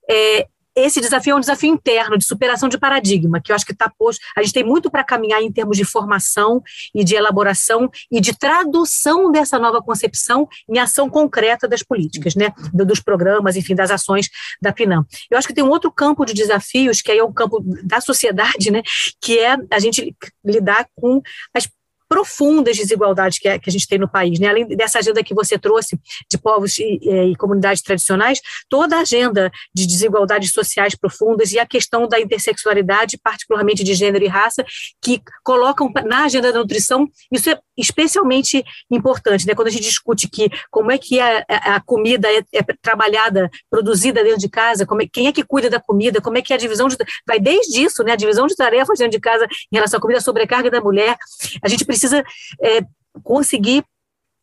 é, 0.10 0.48
esse 0.82 1.02
desafio 1.02 1.34
é 1.34 1.36
um 1.36 1.40
desafio 1.40 1.70
interno, 1.70 2.18
de 2.18 2.26
superação 2.26 2.70
de 2.70 2.78
paradigma, 2.78 3.42
que 3.42 3.52
eu 3.52 3.56
acho 3.56 3.66
que 3.66 3.72
está 3.72 3.90
posto. 3.90 4.22
A 4.36 4.42
gente 4.42 4.54
tem 4.54 4.64
muito 4.64 4.90
para 4.90 5.04
caminhar 5.04 5.42
em 5.42 5.52
termos 5.52 5.78
de 5.78 5.86
formação 5.86 6.62
e 6.94 7.04
de 7.04 7.16
elaboração 7.16 7.90
e 8.12 8.20
de 8.20 8.38
tradução 8.38 9.32
dessa 9.32 9.58
nova 9.60 9.82
concepção 9.82 10.48
em 10.70 10.80
ação 10.80 11.10
concreta 11.10 11.68
das 11.68 11.84
políticas, 11.84 12.36
né? 12.36 12.54
dos 12.74 13.00
programas, 13.00 13.56
enfim, 13.56 13.76
das 13.76 13.92
ações 13.92 14.30
da 14.62 14.72
PINAM. 14.72 15.06
Eu 15.30 15.38
acho 15.38 15.48
que 15.48 15.54
tem 15.54 15.64
um 15.64 15.70
outro 15.70 15.92
campo 15.92 16.26
de 16.26 16.34
desafios, 16.34 17.02
que 17.02 17.12
aí 17.12 17.18
é 17.18 17.24
o 17.24 17.34
campo 17.34 17.64
da 17.84 18.02
sociedade, 18.02 18.72
né? 18.72 18.82
que 19.22 19.38
é 19.40 19.56
a 19.72 19.80
gente 19.80 20.16
lidar 20.44 20.88
com 20.96 21.22
as 21.54 21.68
profundas 22.10 22.76
desigualdades 22.76 23.38
que, 23.38 23.48
é, 23.48 23.60
que 23.60 23.70
a 23.70 23.72
gente 23.72 23.88
tem 23.88 24.00
no 24.00 24.10
país. 24.10 24.40
Né? 24.40 24.48
Além 24.48 24.68
dessa 24.68 24.98
agenda 24.98 25.24
que 25.24 25.34
você 25.34 25.58
trouxe 25.60 25.98
de 26.30 26.38
povos 26.38 26.80
e, 26.80 27.00
e, 27.02 27.36
comunidades 27.36 27.84
tradicionais, 27.84 28.42
toda 28.68 28.98
a 28.98 29.02
agenda 29.02 29.52
de 29.74 29.86
desigualdades 29.86 30.52
sociais 30.52 30.96
profundas 30.96 31.54
e 31.54 31.60
a 31.60 31.66
questão 31.66 32.08
da 32.08 32.20
intersexualidade, 32.20 33.20
particularmente 33.24 33.84
de 33.84 33.94
gênero 33.94 34.26
e 34.26 34.28
raça, 34.28 34.66
que 35.02 35.22
colocam 35.44 35.92
na 36.06 36.26
agenda 36.26 36.52
da 36.52 36.60
nutrição, 36.60 37.08
isso 37.32 37.50
é 37.50 37.60
especialmente 37.80 38.64
importante, 38.92 39.48
né? 39.48 39.56
quando 39.56 39.68
a 39.68 39.72
gente 39.72 39.84
discute 39.84 40.28
que 40.28 40.50
como 40.70 40.92
é 40.92 40.98
que 40.98 41.20
a, 41.20 41.46
a 41.48 41.80
comida 41.80 42.28
é, 42.28 42.44
é, 42.54 42.64
trabalhada, 42.82 43.50
produzida 43.70 44.24
dentro 44.24 44.40
de 44.40 44.50
casa, 44.50 44.86
como 44.86 45.02
é, 45.02 45.08
quem 45.08 45.28
é 45.28 45.32
que 45.32 45.44
cuida 45.44 45.70
da 45.70 45.80
comida, 45.80 46.22
como 46.22 46.38
é 46.38 46.42
que 46.42 46.54
é 46.54 46.56
a 46.56 46.60
divisão 46.60 46.88
de, 46.88 46.98
vai 47.26 47.40
desde 47.40 47.84
isso, 47.84 48.04
né? 48.04 48.14
a 48.14 48.16
divisão 48.16 48.46
de 48.48 48.56
tarefas 48.56 49.00
dentro 49.00 49.12
de 49.12 49.20
casa 49.20 49.46
em 49.72 49.76
relação 49.76 49.98
à 49.98 50.02
comida, 50.02 50.20
a 50.20 50.22
sobrecarga 50.22 50.70
da 50.70 50.82
mulher, 50.82 51.16
a 51.64 51.68
gente 51.68 51.86
precisa 51.86 52.10
precisa 52.10 52.24
é, 52.62 52.82
conseguir 53.24 53.84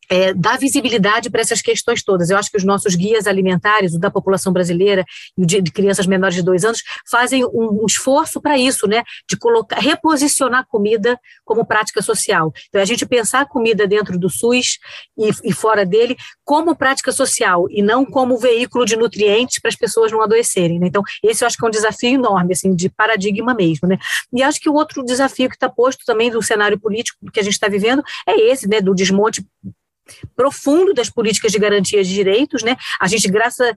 é, 0.09 0.33
dar 0.33 0.57
visibilidade 0.57 1.29
para 1.29 1.41
essas 1.41 1.61
questões 1.61 2.03
todas. 2.03 2.29
Eu 2.29 2.37
acho 2.37 2.49
que 2.49 2.57
os 2.57 2.63
nossos 2.63 2.95
guias 2.95 3.27
alimentares, 3.27 3.93
o 3.93 3.99
da 3.99 4.09
população 4.09 4.53
brasileira 4.53 5.05
e 5.37 5.43
o 5.43 5.45
de, 5.45 5.61
de 5.61 5.71
crianças 5.71 6.05
menores 6.05 6.35
de 6.35 6.43
dois 6.43 6.63
anos, 6.63 6.83
fazem 7.09 7.45
um, 7.45 7.81
um 7.81 7.85
esforço 7.85 8.41
para 8.41 8.57
isso, 8.57 8.87
né? 8.87 9.03
De 9.29 9.37
colocar, 9.37 9.79
reposicionar 9.79 10.61
a 10.61 10.65
comida 10.65 11.19
como 11.43 11.65
prática 11.65 12.01
social. 12.01 12.51
Então, 12.69 12.81
a 12.81 12.85
gente 12.85 13.05
pensar 13.05 13.41
a 13.41 13.45
comida 13.45 13.87
dentro 13.87 14.17
do 14.17 14.29
SUS 14.29 14.79
e, 15.17 15.29
e 15.49 15.53
fora 15.53 15.85
dele 15.85 16.15
como 16.43 16.75
prática 16.75 17.11
social 17.11 17.67
e 17.69 17.81
não 17.81 18.05
como 18.05 18.37
veículo 18.37 18.85
de 18.85 18.95
nutrientes 18.95 19.59
para 19.59 19.69
as 19.69 19.75
pessoas 19.75 20.11
não 20.11 20.21
adoecerem. 20.21 20.79
Né? 20.79 20.87
Então, 20.87 21.03
esse 21.23 21.43
eu 21.43 21.47
acho 21.47 21.57
que 21.57 21.65
é 21.65 21.67
um 21.67 21.71
desafio 21.71 22.11
enorme, 22.11 22.53
assim, 22.53 22.75
de 22.75 22.89
paradigma 22.89 23.53
mesmo, 23.53 23.87
né? 23.87 23.97
E 24.33 24.43
acho 24.43 24.59
que 24.59 24.69
o 24.69 24.73
outro 24.73 25.03
desafio 25.03 25.49
que 25.49 25.55
está 25.55 25.69
posto 25.69 26.03
também 26.05 26.29
do 26.29 26.41
cenário 26.41 26.79
político 26.79 27.17
que 27.31 27.39
a 27.39 27.43
gente 27.43 27.53
está 27.53 27.67
vivendo 27.67 28.03
é 28.27 28.51
esse, 28.51 28.67
né? 28.67 28.81
Do 28.81 28.93
desmonte 28.93 29.45
profundo 30.35 30.93
das 30.93 31.09
políticas 31.09 31.51
de 31.51 31.59
garantia 31.59 32.03
de 32.03 32.13
direitos, 32.13 32.63
né? 32.63 32.75
A 32.99 33.07
gente, 33.07 33.27
graças 33.29 33.75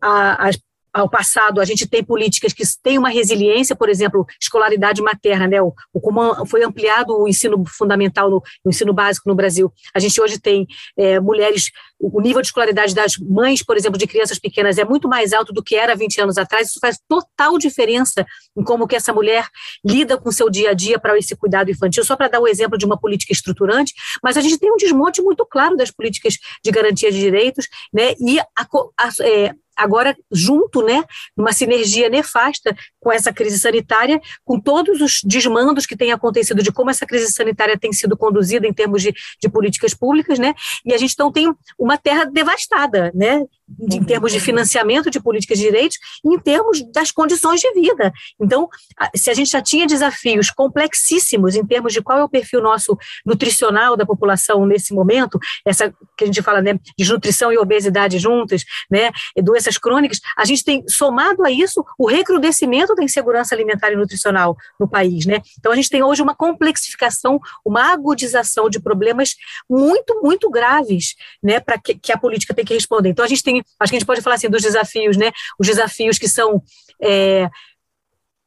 às 0.00 0.56
ao 0.96 1.10
passado, 1.10 1.60
a 1.60 1.64
gente 1.66 1.86
tem 1.86 2.02
políticas 2.02 2.54
que 2.54 2.62
têm 2.82 2.96
uma 2.96 3.10
resiliência, 3.10 3.76
por 3.76 3.90
exemplo, 3.90 4.24
escolaridade 4.40 5.02
materna, 5.02 5.46
né? 5.46 5.60
O, 5.60 5.74
o 5.92 6.00
como 6.00 6.46
foi 6.46 6.64
ampliado 6.64 7.14
o 7.14 7.28
ensino 7.28 7.62
fundamental, 7.66 8.30
no, 8.30 8.42
o 8.64 8.70
ensino 8.70 8.94
básico 8.94 9.28
no 9.28 9.34
Brasil. 9.34 9.70
A 9.94 9.98
gente 9.98 10.18
hoje 10.18 10.38
tem 10.38 10.66
é, 10.96 11.20
mulheres, 11.20 11.70
o 12.00 12.18
nível 12.18 12.40
de 12.40 12.48
escolaridade 12.48 12.94
das 12.94 13.18
mães, 13.18 13.62
por 13.62 13.76
exemplo, 13.76 13.98
de 13.98 14.06
crianças 14.06 14.38
pequenas 14.38 14.78
é 14.78 14.86
muito 14.86 15.06
mais 15.06 15.34
alto 15.34 15.52
do 15.52 15.62
que 15.62 15.76
era 15.76 15.94
20 15.94 16.22
anos 16.22 16.38
atrás. 16.38 16.68
Isso 16.68 16.80
faz 16.80 16.98
total 17.06 17.58
diferença 17.58 18.26
em 18.56 18.64
como 18.64 18.86
que 18.86 18.96
essa 18.96 19.12
mulher 19.12 19.46
lida 19.84 20.16
com 20.16 20.32
seu 20.32 20.48
dia 20.48 20.70
a 20.70 20.74
dia 20.74 20.98
para 20.98 21.18
esse 21.18 21.36
cuidado 21.36 21.70
infantil. 21.70 22.04
Só 22.04 22.16
para 22.16 22.28
dar 22.28 22.40
o 22.40 22.44
um 22.44 22.48
exemplo 22.48 22.78
de 22.78 22.86
uma 22.86 22.98
política 22.98 23.34
estruturante, 23.34 23.92
mas 24.22 24.38
a 24.38 24.40
gente 24.40 24.58
tem 24.58 24.72
um 24.72 24.76
desmonte 24.76 25.20
muito 25.20 25.44
claro 25.44 25.76
das 25.76 25.90
políticas 25.90 26.38
de 26.64 26.70
garantia 26.70 27.12
de 27.12 27.18
direitos, 27.18 27.68
né? 27.92 28.14
E 28.18 28.40
a, 28.40 28.46
a, 28.56 29.10
é, 29.20 29.52
agora 29.76 30.16
junto, 30.30 30.82
né, 30.82 31.04
numa 31.36 31.52
sinergia 31.52 32.08
nefasta 32.08 32.76
com 32.98 33.12
essa 33.12 33.32
crise 33.32 33.58
sanitária, 33.58 34.20
com 34.44 34.58
todos 34.58 35.00
os 35.00 35.20
desmandos 35.22 35.86
que 35.86 35.96
têm 35.96 36.12
acontecido 36.12 36.62
de 36.62 36.72
como 36.72 36.90
essa 36.90 37.06
crise 37.06 37.30
sanitária 37.32 37.78
tem 37.78 37.92
sido 37.92 38.16
conduzida 38.16 38.66
em 38.66 38.72
termos 38.72 39.02
de, 39.02 39.14
de 39.40 39.48
políticas 39.48 39.94
públicas, 39.94 40.38
né, 40.38 40.54
e 40.84 40.94
a 40.94 40.98
gente 40.98 41.12
então 41.12 41.30
tem 41.30 41.52
uma 41.78 41.98
terra 41.98 42.24
devastada, 42.24 43.12
né, 43.14 43.44
em 43.90 44.04
termos 44.04 44.32
de 44.32 44.40
financiamento 44.40 45.10
de 45.10 45.20
políticas 45.20 45.58
de 45.58 45.64
direitos 45.64 45.98
em 46.24 46.38
termos 46.38 46.82
das 46.92 47.10
condições 47.10 47.60
de 47.60 47.72
vida. 47.72 48.12
Então, 48.40 48.68
se 49.14 49.30
a 49.30 49.34
gente 49.34 49.50
já 49.50 49.60
tinha 49.60 49.86
desafios 49.86 50.50
complexíssimos 50.50 51.56
em 51.56 51.66
termos 51.66 51.92
de 51.92 52.00
qual 52.00 52.18
é 52.18 52.24
o 52.24 52.28
perfil 52.28 52.62
nosso 52.62 52.96
nutricional 53.24 53.96
da 53.96 54.06
população 54.06 54.64
nesse 54.66 54.94
momento, 54.94 55.38
essa 55.64 55.92
que 56.16 56.24
a 56.24 56.26
gente 56.26 56.42
fala, 56.42 56.62
né, 56.62 56.78
desnutrição 56.96 57.52
e 57.52 57.58
obesidade 57.58 58.18
juntas, 58.18 58.64
né, 58.90 59.10
doenças 59.42 59.76
crônicas, 59.78 60.20
a 60.36 60.44
gente 60.44 60.64
tem 60.64 60.84
somado 60.88 61.44
a 61.44 61.50
isso 61.50 61.84
o 61.98 62.06
recrudescimento 62.06 62.94
da 62.94 63.02
insegurança 63.02 63.54
alimentar 63.54 63.90
e 63.90 63.96
nutricional 63.96 64.56
no 64.78 64.88
país, 64.88 65.26
né? 65.26 65.40
Então 65.58 65.72
a 65.72 65.76
gente 65.76 65.90
tem 65.90 66.02
hoje 66.02 66.22
uma 66.22 66.34
complexificação, 66.34 67.40
uma 67.64 67.92
agudização 67.92 68.70
de 68.70 68.80
problemas 68.80 69.34
muito, 69.68 70.20
muito 70.22 70.50
graves, 70.50 71.14
né, 71.42 71.60
para 71.60 71.78
que, 71.78 71.94
que 71.94 72.12
a 72.12 72.18
política 72.18 72.54
tem 72.54 72.64
que 72.64 72.74
responder. 72.74 73.10
Então 73.10 73.24
a 73.24 73.28
gente 73.28 73.42
tem 73.42 73.55
acho 73.80 73.90
que 73.90 73.96
a 73.96 73.98
gente 73.98 74.06
pode 74.06 74.22
falar 74.22 74.36
assim 74.36 74.50
dos 74.50 74.62
desafios, 74.62 75.16
né? 75.16 75.30
Os 75.58 75.66
desafios 75.66 76.18
que 76.18 76.28
são 76.28 76.62
é, 77.02 77.48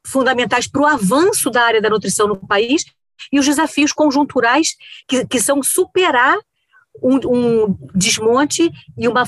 fundamentais 0.06 0.66
para 0.66 0.82
o 0.82 0.86
avanço 0.86 1.50
da 1.50 1.62
área 1.62 1.80
da 1.80 1.90
nutrição 1.90 2.26
no 2.26 2.36
país 2.36 2.84
e 3.32 3.38
os 3.38 3.46
desafios 3.46 3.92
conjunturais 3.92 4.76
que, 5.06 5.26
que 5.26 5.40
são 5.40 5.62
superar 5.62 6.38
um, 7.02 7.16
um 7.26 7.78
desmonte 7.94 8.70
e 8.98 9.06
uma, 9.06 9.24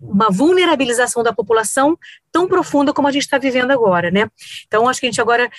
uma 0.00 0.30
vulnerabilização 0.30 1.22
da 1.22 1.32
população 1.32 1.96
tão 2.32 2.48
profunda 2.48 2.92
como 2.92 3.08
a 3.08 3.12
gente 3.12 3.22
está 3.22 3.38
vivendo 3.38 3.70
agora, 3.70 4.10
né? 4.10 4.28
Então, 4.66 4.88
acho 4.88 5.00
que 5.00 5.06
a 5.06 5.10
gente 5.10 5.20
agora 5.20 5.50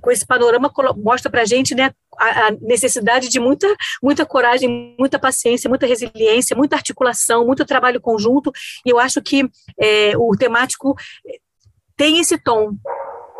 com 0.00 0.10
esse 0.10 0.26
panorama 0.26 0.70
mostra 0.96 1.30
para 1.30 1.42
a 1.42 1.44
gente 1.44 1.74
né, 1.74 1.92
a, 2.18 2.50
necessidade 2.60 3.28
de 3.28 3.40
muita, 3.40 3.66
muita 4.02 4.24
coragem, 4.26 4.96
muita 4.98 5.18
paciência, 5.18 5.68
muita 5.68 5.86
resiliência, 5.86 6.56
muita 6.56 6.76
articulação, 6.76 7.46
muito 7.46 7.64
trabalho 7.64 8.00
conjunto, 8.00 8.52
e 8.84 8.90
eu 8.90 8.98
acho 8.98 9.22
que 9.22 9.48
é, 9.80 10.12
o 10.16 10.36
temático 10.36 10.96
tem 11.96 12.18
esse 12.20 12.38
tom, 12.38 12.72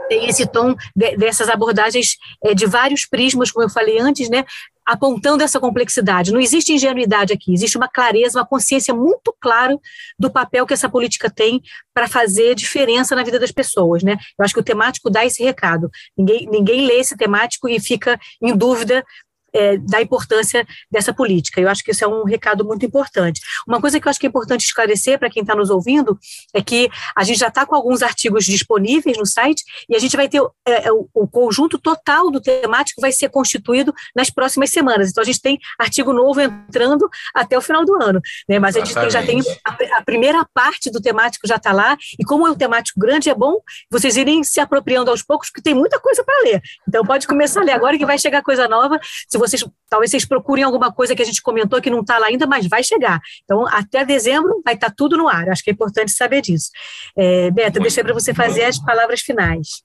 tem 0.08 0.28
esse 0.28 0.46
tom 0.46 0.74
de, 0.94 1.16
dessas 1.16 1.48
abordagens 1.48 2.16
é, 2.42 2.54
de 2.54 2.66
vários 2.66 3.06
prismas, 3.06 3.50
como 3.50 3.64
eu 3.64 3.70
falei 3.70 3.98
antes, 3.98 4.28
né, 4.28 4.44
apontando 4.88 5.44
essa 5.44 5.60
complexidade. 5.60 6.32
Não 6.32 6.40
existe 6.40 6.72
ingenuidade 6.72 7.30
aqui, 7.30 7.52
existe 7.52 7.76
uma 7.76 7.88
clareza, 7.88 8.38
uma 8.38 8.46
consciência 8.46 8.94
muito 8.94 9.36
clara 9.38 9.78
do 10.18 10.30
papel 10.30 10.66
que 10.66 10.72
essa 10.72 10.88
política 10.88 11.28
tem 11.28 11.60
para 11.92 12.08
fazer 12.08 12.54
diferença 12.54 13.14
na 13.14 13.22
vida 13.22 13.38
das 13.38 13.52
pessoas. 13.52 14.02
Né? 14.02 14.16
Eu 14.38 14.44
acho 14.44 14.54
que 14.54 14.60
o 14.60 14.64
temático 14.64 15.10
dá 15.10 15.26
esse 15.26 15.44
recado. 15.44 15.90
Ninguém, 16.16 16.48
ninguém 16.50 16.86
lê 16.86 17.00
esse 17.00 17.18
temático 17.18 17.68
e 17.68 17.78
fica 17.78 18.18
em 18.40 18.56
dúvida 18.56 19.04
é, 19.52 19.76
da 19.78 20.00
importância 20.00 20.66
dessa 20.90 21.12
política. 21.12 21.60
Eu 21.60 21.68
acho 21.68 21.82
que 21.82 21.90
isso 21.90 22.04
é 22.04 22.08
um 22.08 22.24
recado 22.24 22.64
muito 22.64 22.84
importante. 22.84 23.40
Uma 23.66 23.80
coisa 23.80 24.00
que 24.00 24.06
eu 24.06 24.10
acho 24.10 24.18
que 24.18 24.26
é 24.26 24.28
importante 24.28 24.64
esclarecer 24.64 25.18
para 25.18 25.30
quem 25.30 25.42
está 25.42 25.54
nos 25.54 25.70
ouvindo 25.70 26.18
é 26.54 26.62
que 26.62 26.90
a 27.14 27.24
gente 27.24 27.38
já 27.38 27.48
está 27.48 27.64
com 27.66 27.74
alguns 27.74 28.02
artigos 28.02 28.44
disponíveis 28.44 29.16
no 29.18 29.26
site 29.26 29.62
e 29.88 29.96
a 29.96 29.98
gente 29.98 30.16
vai 30.16 30.28
ter 30.28 30.42
é, 30.66 30.88
é, 30.88 30.92
o, 30.92 31.08
o, 31.14 31.26
conjunto 31.28 31.78
total 31.78 32.30
do 32.30 32.40
temático 32.40 33.00
vai 33.00 33.12
ser 33.12 33.28
constituído 33.28 33.94
nas 34.14 34.30
próximas 34.30 34.70
semanas. 34.70 35.10
Então 35.10 35.22
a 35.22 35.24
gente 35.24 35.40
tem 35.40 35.58
artigo 35.78 36.12
novo 36.12 36.40
entrando 36.40 37.08
até 37.34 37.56
o 37.56 37.60
final 37.60 37.84
do 37.84 37.94
ano, 38.02 38.20
né? 38.48 38.58
Mas 38.58 38.76
a 38.76 38.80
gente 38.80 38.94
tem, 38.94 39.10
já 39.10 39.22
tem 39.22 39.40
a, 39.64 39.76
a, 39.98 40.02
primeira 40.02 40.46
parte 40.52 40.90
do 40.90 41.00
temático 41.00 41.46
já 41.46 41.56
está 41.56 41.72
lá 41.72 41.96
e 42.18 42.24
como 42.24 42.46
é 42.46 42.50
um 42.50 42.54
temático 42.54 42.98
grande 42.98 43.30
é 43.30 43.34
bom 43.34 43.58
vocês 43.90 44.16
irem 44.16 44.42
se 44.42 44.60
apropriando 44.60 45.10
aos 45.10 45.22
poucos 45.22 45.48
porque 45.48 45.62
tem 45.62 45.74
muita 45.74 45.98
coisa 46.00 46.24
para 46.24 46.42
ler. 46.42 46.60
Então 46.86 47.04
pode 47.04 47.26
começar 47.26 47.60
a 47.60 47.64
ler 47.64 47.72
agora 47.72 47.96
que 47.96 48.06
vai 48.06 48.18
chegar 48.18 48.42
coisa 48.42 48.68
nova. 48.68 48.98
Se 49.28 49.37
vocês 49.38 49.64
talvez 49.88 50.10
vocês 50.10 50.24
procurem 50.24 50.64
alguma 50.64 50.92
coisa 50.92 51.14
que 51.14 51.22
a 51.22 51.24
gente 51.24 51.42
comentou 51.42 51.80
que 51.80 51.90
não 51.90 52.00
está 52.00 52.18
lá 52.18 52.26
ainda, 52.26 52.46
mas 52.46 52.68
vai 52.68 52.82
chegar. 52.82 53.20
Então, 53.44 53.66
até 53.68 54.04
dezembro 54.04 54.60
vai 54.64 54.74
estar 54.74 54.88
tá 54.88 54.94
tudo 54.96 55.16
no 55.16 55.28
ar. 55.28 55.48
Acho 55.48 55.62
que 55.62 55.70
é 55.70 55.72
importante 55.72 56.12
saber 56.12 56.42
disso. 56.42 56.70
É, 57.16 57.50
deixei 57.50 58.02
para 58.02 58.14
você 58.14 58.34
fazer 58.34 58.64
as 58.64 58.78
palavras 58.78 59.20
finais. 59.20 59.82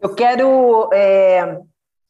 Eu 0.00 0.14
quero, 0.14 0.88
é, 0.92 1.58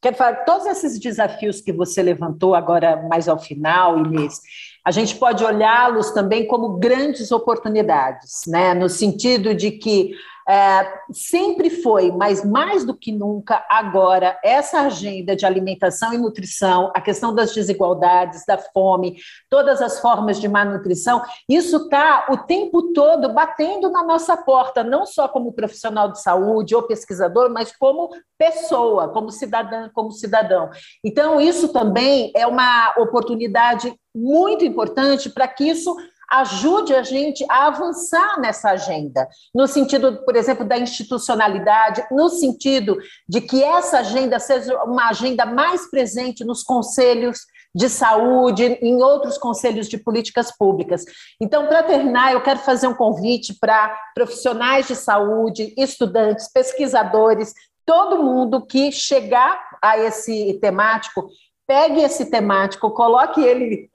quero 0.01 0.17
falar 0.17 0.45
todos 0.45 0.67
esses 0.67 0.99
desafios 0.99 1.61
que 1.61 1.73
você 1.73 2.03
levantou 2.03 2.55
agora 2.55 3.03
mais 3.09 3.29
ao 3.29 3.39
final, 3.39 3.99
Inês. 3.99 4.41
A 4.85 4.91
gente 4.91 5.17
pode 5.17 5.45
olhá-los 5.45 6.11
também 6.13 6.47
como 6.47 6.79
grandes 6.79 7.33
oportunidades, 7.33 8.43
né? 8.47 8.75
No 8.75 8.89
sentido 8.89 9.55
de 9.55 9.73
que 9.73 10.13
é, 10.49 11.01
sempre 11.13 11.69
foi, 11.69 12.11
mas 12.11 12.43
mais 12.43 12.83
do 12.83 12.97
que 12.97 13.13
nunca 13.13 13.67
agora, 13.69 14.39
essa 14.43 14.81
agenda 14.81 15.37
de 15.37 15.45
alimentação 15.45 16.15
e 16.15 16.19
nutrição, 16.19 16.91
a 16.95 17.03
questão 17.03 17.35
das 17.35 17.53
desigualdades, 17.53 18.47
da 18.47 18.57
fome, 18.57 19.19
todas 19.51 19.83
as 19.83 20.01
formas 20.01 20.41
de 20.41 20.49
malnutrição, 20.49 21.23
isso 21.47 21.77
está 21.77 22.27
o 22.31 22.39
tempo 22.39 22.95
todo 22.95 23.33
batendo 23.35 23.91
na 23.91 24.03
nossa 24.03 24.37
porta, 24.39 24.83
não 24.83 25.05
só 25.05 25.29
como 25.29 25.53
profissional 25.53 26.11
de 26.11 26.23
saúde 26.23 26.75
ou 26.75 26.83
pesquisador, 26.83 27.51
mas 27.51 27.77
como 27.77 28.09
pessoa, 28.39 29.09
como 29.09 29.31
cidadã, 29.31 29.91
como 29.93 30.13
cidadão. 30.13 30.71
Então, 31.05 31.39
isso 31.39 31.73
também 31.73 32.33
é 32.35 32.47
uma 32.47 32.95
oportunidade 32.97 33.95
muito 34.15 34.65
importante 34.65 35.29
para 35.29 35.47
que 35.47 35.65
isso 35.69 35.95
ajude 36.31 36.95
a 36.95 37.03
gente 37.03 37.45
a 37.49 37.67
avançar 37.67 38.39
nessa 38.41 38.71
agenda, 38.71 39.27
no 39.55 39.67
sentido, 39.67 40.25
por 40.25 40.37
exemplo, 40.37 40.65
da 40.65 40.79
institucionalidade, 40.79 42.05
no 42.11 42.29
sentido 42.29 42.97
de 43.29 43.41
que 43.41 43.63
essa 43.63 44.01
agenda 44.01 44.39
seja 44.39 44.83
uma 44.85 45.09
agenda 45.09 45.47
mais 45.47 45.91
presente 45.91 46.45
nos 46.45 46.63
conselhos 46.63 47.39
de 47.75 47.89
saúde, 47.89 48.65
em 48.65 49.03
outros 49.03 49.39
conselhos 49.39 49.89
de 49.89 49.99
políticas 49.99 50.57
públicas. 50.57 51.05
Então, 51.41 51.67
para 51.67 51.83
terminar, 51.83 52.33
eu 52.33 52.43
quero 52.43 52.61
fazer 52.61 52.87
um 52.89 52.95
convite 52.95 53.55
para 53.59 53.97
profissionais 54.15 54.87
de 54.87 54.97
saúde, 54.97 55.75
estudantes, 55.77 56.51
pesquisadores, 56.53 57.53
todo 57.85 58.23
mundo 58.23 58.67
que 58.67 58.91
chegar 58.93 59.79
a 59.81 59.99
esse 59.99 60.59
temático, 60.61 61.29
pegue 61.67 62.01
esse 62.01 62.27
temático, 62.27 62.91
coloque 62.91 63.41
ele 63.41 63.91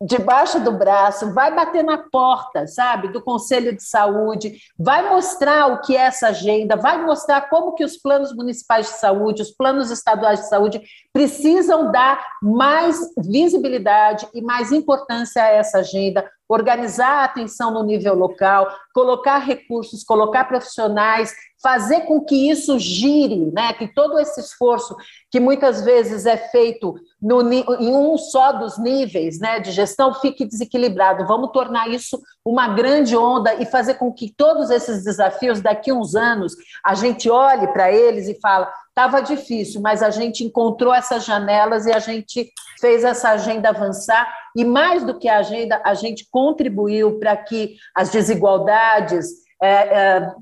debaixo 0.00 0.60
do 0.60 0.72
braço, 0.72 1.32
vai 1.32 1.54
bater 1.54 1.82
na 1.82 1.96
porta, 1.96 2.66
sabe, 2.66 3.08
do 3.08 3.22
Conselho 3.22 3.74
de 3.74 3.82
Saúde, 3.82 4.58
vai 4.78 5.08
mostrar 5.08 5.68
o 5.68 5.80
que 5.80 5.96
é 5.96 6.00
essa 6.00 6.28
agenda, 6.28 6.76
vai 6.76 7.02
mostrar 7.02 7.48
como 7.48 7.72
que 7.74 7.84
os 7.84 7.96
planos 7.96 8.34
municipais 8.34 8.86
de 8.86 8.92
saúde, 8.98 9.42
os 9.42 9.50
planos 9.50 9.90
estaduais 9.90 10.40
de 10.40 10.48
saúde 10.48 10.82
precisam 11.12 11.90
dar 11.90 12.22
mais 12.42 13.00
visibilidade 13.16 14.28
e 14.34 14.42
mais 14.42 14.70
importância 14.70 15.42
a 15.42 15.48
essa 15.48 15.78
agenda, 15.78 16.30
organizar 16.48 17.22
a 17.22 17.24
atenção 17.24 17.72
no 17.72 17.82
nível 17.82 18.14
local, 18.14 18.68
colocar 18.94 19.38
recursos, 19.38 20.04
colocar 20.04 20.44
profissionais, 20.44 21.34
fazer 21.62 22.02
com 22.02 22.20
que 22.20 22.50
isso 22.50 22.78
gire, 22.78 23.50
né? 23.52 23.72
que 23.72 23.88
todo 23.88 24.18
esse 24.18 24.40
esforço 24.40 24.94
que 25.30 25.40
muitas 25.40 25.82
vezes 25.82 26.26
é 26.26 26.36
feito 26.36 26.94
no, 27.20 27.40
em 27.50 27.94
um 27.94 28.18
só 28.18 28.52
dos 28.52 28.78
níveis 28.78 29.38
né, 29.38 29.58
de 29.58 29.70
gestão 29.70 30.12
fique 30.14 30.44
desequilibrado. 30.44 31.26
Vamos 31.26 31.50
tornar 31.50 31.88
isso 31.88 32.20
uma 32.44 32.68
grande 32.68 33.16
onda 33.16 33.54
e 33.54 33.64
fazer 33.64 33.94
com 33.94 34.12
que 34.12 34.32
todos 34.36 34.70
esses 34.70 35.02
desafios, 35.04 35.60
daqui 35.60 35.90
a 35.90 35.94
uns 35.94 36.14
anos, 36.14 36.54
a 36.84 36.94
gente 36.94 37.30
olhe 37.30 37.66
para 37.68 37.90
eles 37.90 38.28
e 38.28 38.38
fala 38.40 38.70
estava 38.96 39.20
difícil, 39.20 39.82
mas 39.82 40.02
a 40.02 40.08
gente 40.08 40.42
encontrou 40.42 40.94
essas 40.94 41.22
janelas 41.22 41.84
e 41.84 41.92
a 41.92 41.98
gente 41.98 42.50
fez 42.80 43.04
essa 43.04 43.30
agenda 43.30 43.68
avançar. 43.68 44.26
E 44.56 44.64
mais 44.64 45.04
do 45.04 45.18
que 45.18 45.28
a 45.28 45.38
agenda, 45.38 45.80
a 45.84 45.92
gente 45.92 46.26
contribuiu 46.30 47.18
para 47.18 47.36
que 47.36 47.76
as 47.94 48.08
desigualdades, 48.08 49.26
é, 49.62 49.68
é, 49.68 50.34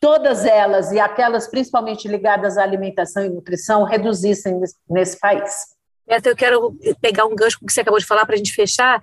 todas 0.00 0.46
elas, 0.46 0.92
e 0.92 0.98
aquelas 0.98 1.46
principalmente 1.46 2.08
ligadas 2.08 2.56
à 2.56 2.62
alimentação 2.62 3.22
e 3.22 3.28
nutrição, 3.28 3.84
reduzissem 3.84 4.58
nesse, 4.58 4.76
nesse 4.88 5.20
país. 5.20 5.78
Eu 6.24 6.36
quero 6.36 6.76
pegar 7.00 7.24
um 7.24 7.36
gancho 7.36 7.58
que 7.58 7.72
você 7.72 7.80
acabou 7.80 8.00
de 8.00 8.06
falar 8.06 8.26
para 8.26 8.34
a 8.34 8.38
gente 8.38 8.52
fechar, 8.52 9.00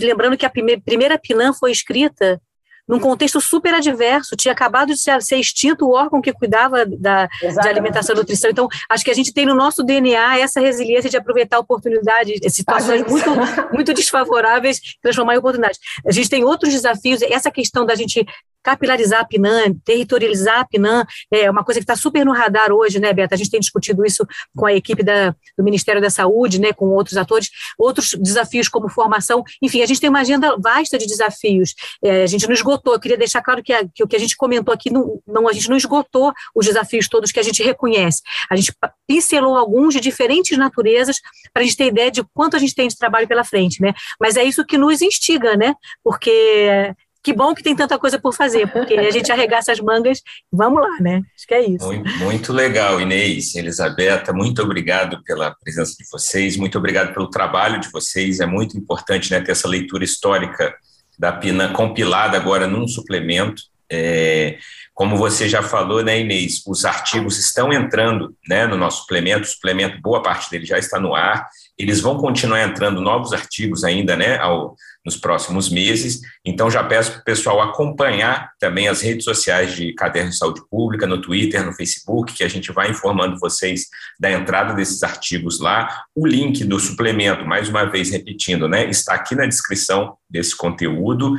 lembrando 0.00 0.36
que 0.36 0.46
a 0.46 0.50
primeira, 0.50 1.18
PILAN 1.18 1.52
foi 1.52 1.72
escrita 1.72 2.40
num 2.86 3.00
contexto 3.00 3.40
super 3.40 3.74
adverso. 3.74 4.36
Tinha 4.36 4.52
acabado 4.52 4.88
de 4.88 4.98
ser, 4.98 5.20
ser 5.22 5.36
extinto 5.36 5.86
o 5.86 5.92
órgão 5.92 6.20
que 6.20 6.32
cuidava 6.32 6.84
da, 6.86 7.26
de 7.26 7.68
alimentação 7.68 8.14
e 8.14 8.18
nutrição. 8.18 8.50
Então, 8.50 8.68
acho 8.88 9.04
que 9.04 9.10
a 9.10 9.14
gente 9.14 9.32
tem 9.32 9.46
no 9.46 9.54
nosso 9.54 9.82
DNA 9.82 10.38
essa 10.38 10.60
resiliência 10.60 11.10
de 11.10 11.16
aproveitar 11.16 11.58
oportunidades, 11.58 12.40
situações 12.54 13.04
muito, 13.06 13.30
muito 13.72 13.92
desfavoráveis, 13.92 14.80
transformar 15.02 15.34
em 15.34 15.38
oportunidades. 15.38 15.80
A 16.06 16.12
gente 16.12 16.28
tem 16.28 16.44
outros 16.44 16.72
desafios, 16.72 17.22
essa 17.22 17.50
questão 17.50 17.84
da 17.84 17.94
gente 17.94 18.24
capilarizar 18.64 19.20
a 19.20 19.24
PNAM, 19.24 19.74
territorializar 19.84 20.60
a 20.60 20.64
PNAM, 20.64 21.04
é 21.30 21.50
uma 21.50 21.62
coisa 21.62 21.78
que 21.78 21.84
está 21.84 21.94
super 21.94 22.24
no 22.24 22.32
radar 22.32 22.72
hoje, 22.72 22.98
né, 22.98 23.12
Beta? 23.12 23.34
A 23.34 23.38
gente 23.38 23.50
tem 23.50 23.60
discutido 23.60 24.04
isso 24.04 24.26
com 24.56 24.64
a 24.64 24.72
equipe 24.72 25.02
da, 25.02 25.30
do 25.56 25.62
Ministério 25.62 26.00
da 26.00 26.08
Saúde, 26.10 26.58
né, 26.58 26.72
com 26.72 26.86
outros 26.86 27.16
atores, 27.18 27.50
outros 27.78 28.14
desafios 28.14 28.68
como 28.68 28.88
formação, 28.88 29.44
enfim, 29.62 29.82
a 29.82 29.86
gente 29.86 30.00
tem 30.00 30.08
uma 30.08 30.20
agenda 30.20 30.56
vasta 30.58 30.96
de 30.96 31.06
desafios. 31.06 31.74
É, 32.02 32.22
a 32.22 32.26
gente 32.26 32.46
não 32.46 32.54
esgotou, 32.54 32.94
eu 32.94 33.00
queria 33.00 33.18
deixar 33.18 33.42
claro 33.42 33.62
que, 33.62 33.72
a, 33.72 33.86
que 33.86 34.02
o 34.02 34.08
que 34.08 34.16
a 34.16 34.18
gente 34.18 34.36
comentou 34.36 34.72
aqui, 34.72 34.90
não, 34.90 35.20
não, 35.26 35.46
a 35.46 35.52
gente 35.52 35.68
não 35.68 35.76
esgotou 35.76 36.32
os 36.54 36.64
desafios 36.64 37.06
todos 37.08 37.30
que 37.30 37.40
a 37.40 37.42
gente 37.42 37.62
reconhece. 37.62 38.22
A 38.50 38.56
gente 38.56 38.72
pincelou 39.06 39.56
alguns 39.56 39.92
de 39.92 40.00
diferentes 40.00 40.56
naturezas 40.56 41.20
para 41.52 41.62
a 41.62 41.64
gente 41.64 41.76
ter 41.76 41.86
ideia 41.86 42.10
de 42.10 42.24
quanto 42.32 42.56
a 42.56 42.58
gente 42.58 42.74
tem 42.74 42.88
de 42.88 42.96
trabalho 42.96 43.28
pela 43.28 43.44
frente, 43.44 43.82
né? 43.82 43.92
Mas 44.18 44.36
é 44.36 44.44
isso 44.44 44.64
que 44.64 44.78
nos 44.78 45.02
instiga, 45.02 45.56
né? 45.56 45.74
Porque 46.02 46.94
que 47.24 47.32
bom 47.32 47.54
que 47.54 47.62
tem 47.62 47.74
tanta 47.74 47.98
coisa 47.98 48.18
por 48.18 48.34
fazer, 48.34 48.70
porque 48.70 48.92
a 48.92 49.10
gente 49.10 49.32
arregaça 49.32 49.72
as 49.72 49.80
mangas, 49.80 50.20
vamos 50.52 50.82
lá, 50.82 51.00
né? 51.00 51.22
Acho 51.34 51.46
que 51.46 51.54
é 51.54 51.66
isso. 51.66 51.86
Muito, 51.86 52.18
muito 52.18 52.52
legal, 52.52 53.00
Inês, 53.00 53.54
Elisabetta, 53.54 54.30
muito 54.30 54.62
obrigado 54.62 55.22
pela 55.24 55.54
presença 55.54 55.94
de 55.98 56.04
vocês, 56.12 56.54
muito 56.58 56.76
obrigado 56.76 57.14
pelo 57.14 57.30
trabalho 57.30 57.80
de 57.80 57.90
vocês, 57.90 58.40
é 58.40 58.46
muito 58.46 58.76
importante 58.76 59.30
né, 59.30 59.40
ter 59.40 59.52
essa 59.52 59.66
leitura 59.66 60.04
histórica 60.04 60.74
da 61.18 61.32
PINA 61.32 61.70
compilada 61.70 62.36
agora 62.36 62.66
num 62.66 62.86
suplemento. 62.86 63.62
É, 63.90 64.58
como 64.92 65.16
você 65.16 65.48
já 65.48 65.62
falou, 65.62 66.02
né, 66.02 66.20
Inês, 66.20 66.62
os 66.66 66.84
artigos 66.84 67.38
estão 67.38 67.72
entrando 67.72 68.36
né, 68.46 68.66
no 68.66 68.76
nosso 68.76 69.02
suplemento, 69.02 69.46
o 69.46 69.50
suplemento, 69.50 70.00
boa 70.02 70.22
parte 70.22 70.50
dele 70.50 70.66
já 70.66 70.78
está 70.78 71.00
no 71.00 71.14
ar, 71.14 71.48
eles 71.78 72.00
vão 72.00 72.18
continuar 72.18 72.62
entrando 72.62 73.00
novos 73.00 73.32
artigos 73.32 73.82
ainda, 73.82 74.14
né, 74.14 74.38
ao, 74.38 74.76
nos 75.04 75.16
próximos 75.16 75.68
meses. 75.68 76.20
Então, 76.44 76.70
já 76.70 76.82
peço 76.82 77.12
para 77.12 77.20
o 77.20 77.24
pessoal 77.24 77.60
acompanhar 77.60 78.52
também 78.58 78.88
as 78.88 79.02
redes 79.02 79.24
sociais 79.24 79.74
de 79.74 79.92
Caderno 79.92 80.30
de 80.30 80.36
Saúde 80.36 80.62
Pública, 80.70 81.06
no 81.06 81.20
Twitter, 81.20 81.64
no 81.64 81.74
Facebook, 81.74 82.32
que 82.32 82.42
a 82.42 82.48
gente 82.48 82.72
vai 82.72 82.90
informando 82.90 83.38
vocês 83.38 83.86
da 84.18 84.30
entrada 84.30 84.72
desses 84.72 85.02
artigos 85.02 85.60
lá. 85.60 86.04
O 86.14 86.26
link 86.26 86.64
do 86.64 86.80
suplemento, 86.80 87.44
mais 87.44 87.68
uma 87.68 87.84
vez 87.84 88.10
repetindo, 88.10 88.66
né, 88.66 88.88
está 88.88 89.14
aqui 89.14 89.34
na 89.34 89.46
descrição 89.46 90.16
desse 90.28 90.56
conteúdo. 90.56 91.36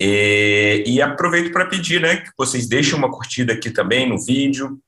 E, 0.00 0.82
e 0.86 1.00
aproveito 1.00 1.52
para 1.52 1.66
pedir 1.66 2.00
né, 2.00 2.16
que 2.16 2.30
vocês 2.36 2.66
deixem 2.66 2.94
uma 2.94 3.10
curtida 3.10 3.52
aqui 3.52 3.70
também 3.70 4.08
no 4.08 4.22
vídeo, 4.24 4.78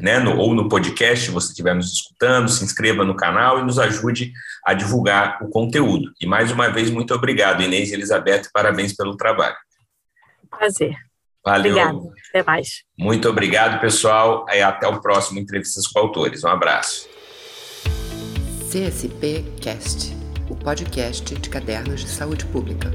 né, 0.00 0.18
no, 0.18 0.36
ou 0.36 0.54
no 0.54 0.68
podcast, 0.68 1.26
se 1.26 1.30
você 1.30 1.48
estiver 1.48 1.74
nos 1.74 1.92
escutando, 1.92 2.48
se 2.48 2.64
inscreva 2.64 3.04
no 3.04 3.16
canal 3.16 3.60
e 3.60 3.64
nos 3.64 3.78
ajude 3.78 4.32
a 4.64 4.74
divulgar 4.74 5.38
o 5.42 5.48
conteúdo. 5.48 6.12
E 6.20 6.26
mais 6.26 6.50
uma 6.50 6.68
vez, 6.70 6.90
muito 6.90 7.14
obrigado, 7.14 7.62
Inês 7.62 7.90
e 7.90 7.94
Elizabeth, 7.94 8.44
parabéns 8.52 8.94
pelo 8.94 9.16
trabalho. 9.16 9.56
Prazer. 10.50 10.96
Valeu. 11.44 11.72
Obrigado. 11.72 12.12
Até 12.30 12.42
mais. 12.42 12.84
Muito 12.98 13.28
obrigado, 13.28 13.80
pessoal. 13.80 14.46
E 14.50 14.62
até 14.62 14.88
o 14.88 15.00
próximo 15.00 15.38
Entrevistas 15.38 15.86
com 15.86 15.98
Autores. 15.98 16.42
Um 16.42 16.48
abraço. 16.48 17.08
CSP 18.70 19.44
Cast, 19.60 20.16
o 20.48 20.56
podcast 20.56 21.34
de 21.34 21.48
cadernos 21.50 22.00
de 22.00 22.08
saúde 22.08 22.44
pública. 22.46 22.90